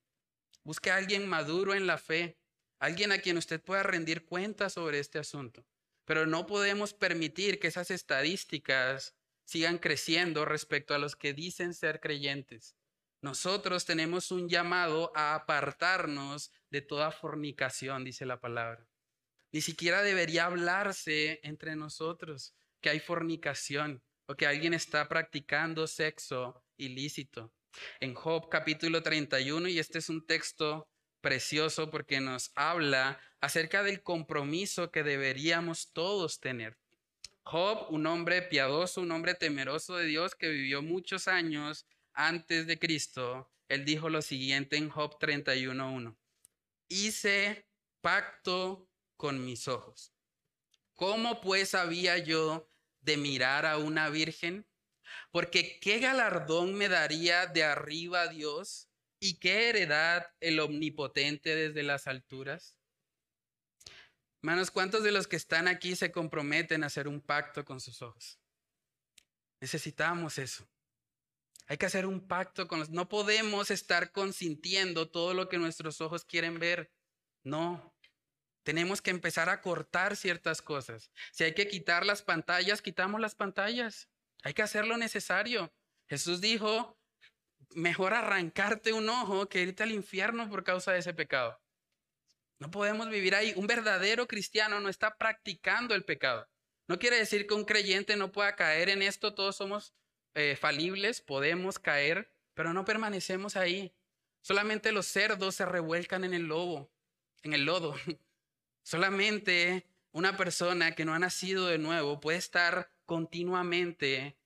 [0.63, 2.39] Busque a alguien maduro en la fe,
[2.79, 5.65] alguien a quien usted pueda rendir cuentas sobre este asunto.
[6.05, 11.99] Pero no podemos permitir que esas estadísticas sigan creciendo respecto a los que dicen ser
[11.99, 12.75] creyentes.
[13.21, 18.87] Nosotros tenemos un llamado a apartarnos de toda fornicación, dice la palabra.
[19.51, 22.53] Ni siquiera debería hablarse entre nosotros
[22.85, 27.51] que hay fornicación o que alguien está practicando sexo ilícito.
[27.99, 30.87] En Job capítulo 31, y este es un texto
[31.19, 36.77] precioso porque nos habla acerca del compromiso que deberíamos todos tener.
[37.41, 42.77] Job, un hombre piadoso, un hombre temeroso de Dios que vivió muchos años antes de
[42.77, 46.15] Cristo, él dijo lo siguiente en Job 31.1.
[46.89, 47.65] Hice
[48.01, 50.11] pacto con mis ojos.
[50.93, 52.69] ¿Cómo pues había yo
[53.05, 54.67] de mirar a una virgen?
[55.31, 58.89] Porque qué galardón me daría de arriba Dios
[59.19, 62.77] y qué heredad el omnipotente desde las alturas.
[64.41, 68.01] Hermanos, ¿cuántos de los que están aquí se comprometen a hacer un pacto con sus
[68.01, 68.39] ojos?
[69.59, 70.67] Necesitamos eso.
[71.67, 72.89] Hay que hacer un pacto con los...
[72.91, 76.91] No podemos estar consintiendo todo lo que nuestros ojos quieren ver.
[77.43, 77.94] No.
[78.65, 81.11] Tenemos que empezar a cortar ciertas cosas.
[81.31, 84.09] Si hay que quitar las pantallas, quitamos las pantallas.
[84.41, 85.71] Hay que hacer lo necesario.
[86.09, 86.97] Jesús dijo,
[87.75, 91.61] mejor arrancarte un ojo que irte al infierno por causa de ese pecado.
[92.57, 93.53] No podemos vivir ahí.
[93.55, 96.49] Un verdadero cristiano no está practicando el pecado.
[96.87, 99.35] No quiere decir que un creyente no pueda caer en esto.
[99.35, 99.93] Todos somos
[100.33, 103.93] eh, falibles, podemos caer, pero no permanecemos ahí.
[104.41, 106.91] Solamente los cerdos se revuelcan en el lobo,
[107.43, 107.93] en el lodo.
[108.85, 114.37] Solamente una persona que no ha nacido de nuevo puede estar continuamente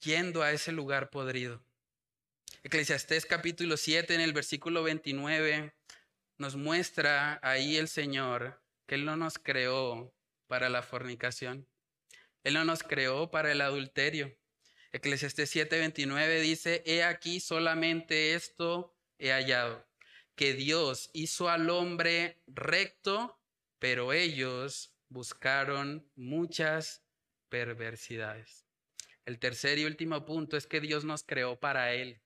[0.00, 1.62] yendo a ese lugar podrido.
[2.62, 5.74] Eclesiastés capítulo 7 en el versículo 29
[6.38, 10.10] nos muestra ahí el Señor que Él no nos creó
[10.46, 11.68] para la fornicación.
[12.44, 14.34] Él no nos creó para el adulterio.
[14.92, 19.86] Eclesiastés 7:29 dice, he aquí solamente esto he hallado,
[20.34, 23.36] que Dios hizo al hombre recto
[23.80, 27.02] pero ellos buscaron muchas
[27.48, 28.66] perversidades.
[29.24, 32.22] El tercer y último punto es que Dios nos creó para Él.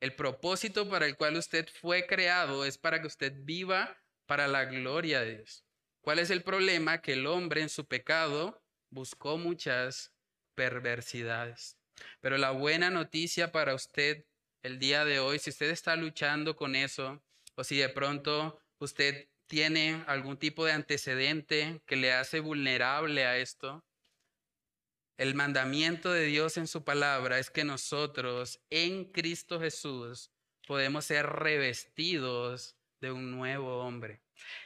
[0.00, 4.64] El propósito para el cual usted fue creado es para que usted viva para la
[4.66, 5.64] gloria de Dios.
[6.00, 7.00] ¿Cuál es el problema?
[7.00, 10.12] Que el hombre en su pecado buscó muchas
[10.54, 11.78] perversidades.
[12.20, 14.26] Pero la buena noticia para usted
[14.62, 17.22] el día de hoy, si usted está luchando con eso,
[17.54, 23.36] o si de pronto usted tiene algún tipo de antecedente que le hace vulnerable a
[23.36, 23.84] esto,
[25.18, 30.30] el mandamiento de Dios en su palabra es que nosotros en Cristo Jesús
[30.66, 34.22] podemos ser revestidos de un nuevo hombre.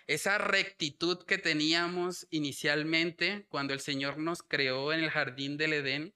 [0.06, 6.14] Esa rectitud que teníamos inicialmente cuando el Señor nos creó en el jardín del Edén,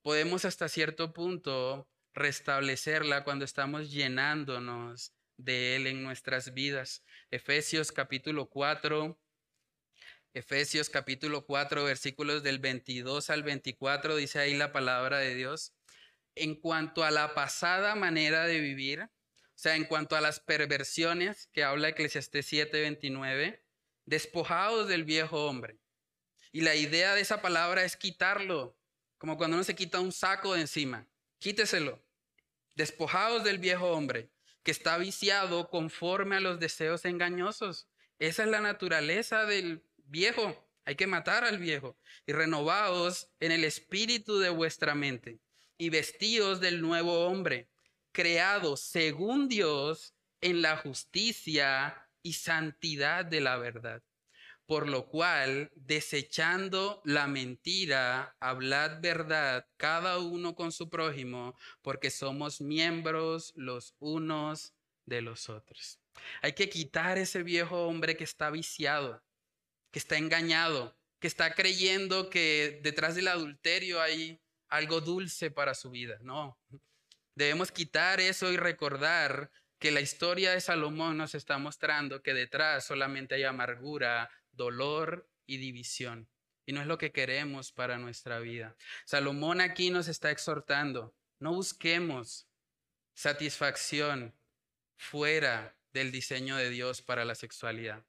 [0.00, 7.04] podemos hasta cierto punto restablecerla cuando estamos llenándonos de Él en nuestras vidas.
[7.30, 9.18] Efesios capítulo 4,
[10.34, 15.74] Efesios capítulo 4, versículos del 22 al 24, dice ahí la palabra de Dios.
[16.34, 19.10] En cuanto a la pasada manera de vivir, o
[19.54, 23.64] sea, en cuanto a las perversiones que habla Eclesiastés 7, 29,
[24.04, 25.78] despojados del viejo hombre.
[26.52, 28.78] Y la idea de esa palabra es quitarlo,
[29.18, 31.08] como cuando uno se quita un saco de encima.
[31.38, 32.04] Quíteselo.
[32.74, 34.30] Despojados del viejo hombre
[34.68, 37.88] que está viciado conforme a los deseos engañosos.
[38.18, 40.62] Esa es la naturaleza del viejo.
[40.84, 41.96] Hay que matar al viejo
[42.26, 45.40] y renovados en el espíritu de vuestra mente
[45.78, 47.70] y vestidos del nuevo hombre,
[48.12, 54.02] creado según Dios en la justicia y santidad de la verdad.
[54.68, 62.60] Por lo cual, desechando la mentira, hablad verdad cada uno con su prójimo, porque somos
[62.60, 64.74] miembros los unos
[65.06, 66.00] de los otros.
[66.42, 69.24] Hay que quitar ese viejo hombre que está viciado,
[69.90, 74.38] que está engañado, que está creyendo que detrás del adulterio hay
[74.68, 76.18] algo dulce para su vida.
[76.20, 76.58] No,
[77.34, 82.84] debemos quitar eso y recordar que la historia de Salomón nos está mostrando que detrás
[82.84, 84.28] solamente hay amargura,
[84.58, 86.28] dolor y división.
[86.66, 88.76] Y no es lo que queremos para nuestra vida.
[89.06, 92.46] Salomón aquí nos está exhortando, no busquemos
[93.14, 94.38] satisfacción
[94.98, 98.04] fuera del diseño de Dios para la sexualidad.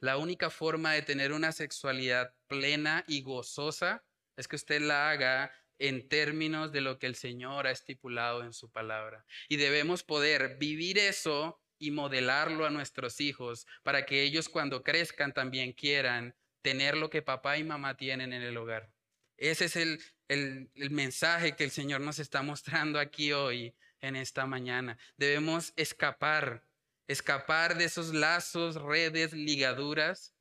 [0.00, 4.04] La única forma de tener una sexualidad plena y gozosa
[4.36, 8.52] es que usted la haga en términos de lo que el Señor ha estipulado en
[8.52, 9.26] su palabra.
[9.48, 15.32] Y debemos poder vivir eso y modelarlo a nuestros hijos para que ellos cuando crezcan
[15.32, 18.90] también quieran tener lo que papá y mamá tienen en el hogar.
[19.36, 24.46] Ese es el, el, mensaje que el Señor nos está mostrando aquí hoy, en esta
[24.46, 24.98] mañana.
[25.16, 26.64] Debemos escapar,
[27.06, 30.34] escapar de esos lazos, redes, ligaduras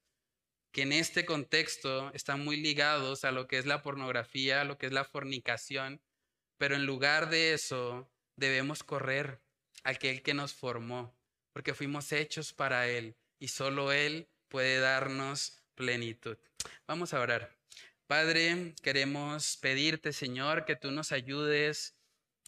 [0.71, 4.77] que en este contexto están muy ligados a lo que es la pornografía, a lo
[4.77, 6.01] que es la fornicación,
[6.59, 9.41] pero en lugar de eso debemos correr
[9.83, 11.16] a aquel que nos formó,
[11.57, 16.37] porque fuimos hechos para Él y solo Él puede darnos plenitud.
[16.85, 17.57] Vamos a orar.
[18.05, 21.97] Padre, queremos pedirte, Señor, que tú nos ayudes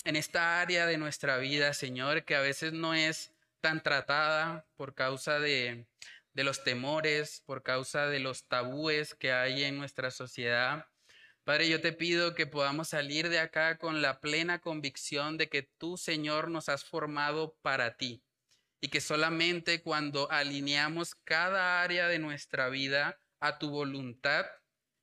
[0.03, 4.93] en esta área de nuestra vida, Señor, que a veces no es tan tratada por
[4.93, 5.87] causa de,
[6.35, 10.85] de los temores, por causa de los tabúes que hay en nuestra sociedad.
[11.45, 15.63] Padre, yo te pido que podamos salir de acá con la plena convicción de que
[15.63, 18.23] tú, Señor, nos has formado para ti
[18.81, 24.45] y que solamente cuando alineamos cada área de nuestra vida a tu voluntad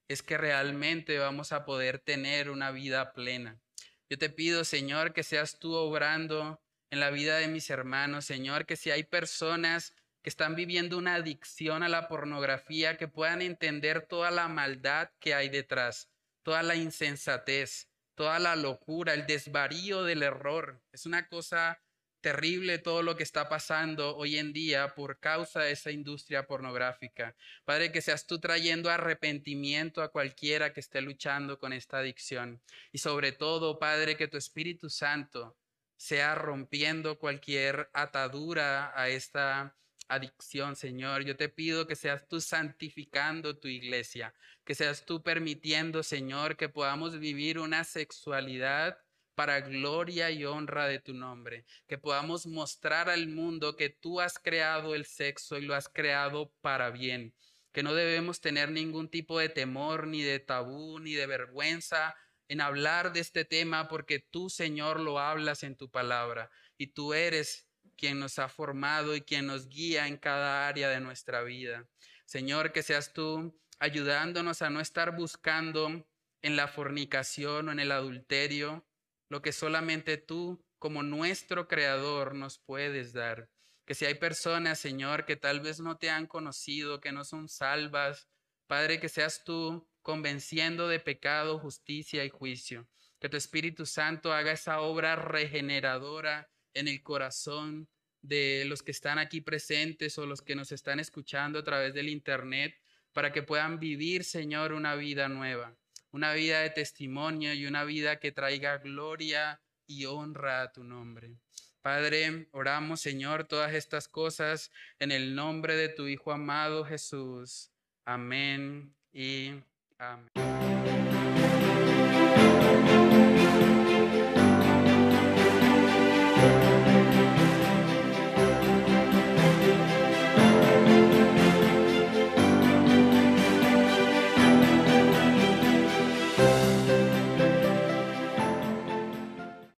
[0.08, 3.60] es que realmente vamos a poder tener una vida plena.
[4.08, 8.66] Yo te pido, Señor, que seas tú obrando en la vida de mis hermanos, Señor,
[8.66, 14.06] que si hay personas que están viviendo una adicción a la pornografía, que puedan entender
[14.06, 16.08] toda la maldad que hay detrás,
[16.44, 20.82] toda la insensatez, toda la locura, el desvarío del error.
[20.92, 21.82] Es una cosa
[22.26, 27.36] terrible todo lo que está pasando hoy en día por causa de esa industria pornográfica.
[27.64, 32.60] Padre, que seas tú trayendo arrepentimiento a cualquiera que esté luchando con esta adicción.
[32.90, 35.56] Y sobre todo, Padre, que tu Espíritu Santo
[35.96, 39.76] sea rompiendo cualquier atadura a esta
[40.08, 41.22] adicción, Señor.
[41.22, 46.68] Yo te pido que seas tú santificando tu iglesia, que seas tú permitiendo, Señor, que
[46.68, 48.98] podamos vivir una sexualidad
[49.36, 54.38] para gloria y honra de tu nombre, que podamos mostrar al mundo que tú has
[54.38, 57.34] creado el sexo y lo has creado para bien,
[57.70, 62.16] que no debemos tener ningún tipo de temor, ni de tabú, ni de vergüenza
[62.48, 67.12] en hablar de este tema, porque tú, Señor, lo hablas en tu palabra y tú
[67.12, 71.86] eres quien nos ha formado y quien nos guía en cada área de nuestra vida.
[72.24, 76.06] Señor, que seas tú ayudándonos a no estar buscando
[76.42, 78.86] en la fornicación o en el adulterio,
[79.28, 83.48] lo que solamente tú como nuestro creador nos puedes dar.
[83.84, 87.48] Que si hay personas, Señor, que tal vez no te han conocido, que no son
[87.48, 88.28] salvas,
[88.66, 92.88] Padre, que seas tú convenciendo de pecado, justicia y juicio.
[93.20, 97.88] Que tu Espíritu Santo haga esa obra regeneradora en el corazón
[98.20, 102.08] de los que están aquí presentes o los que nos están escuchando a través del
[102.08, 102.74] Internet,
[103.12, 105.76] para que puedan vivir, Señor, una vida nueva
[106.16, 111.36] una vida de testimonio y una vida que traiga gloria y honra a tu nombre.
[111.82, 117.70] Padre, oramos, Señor, todas estas cosas en el nombre de tu Hijo amado Jesús.
[118.06, 119.60] Amén y
[119.98, 120.30] amén.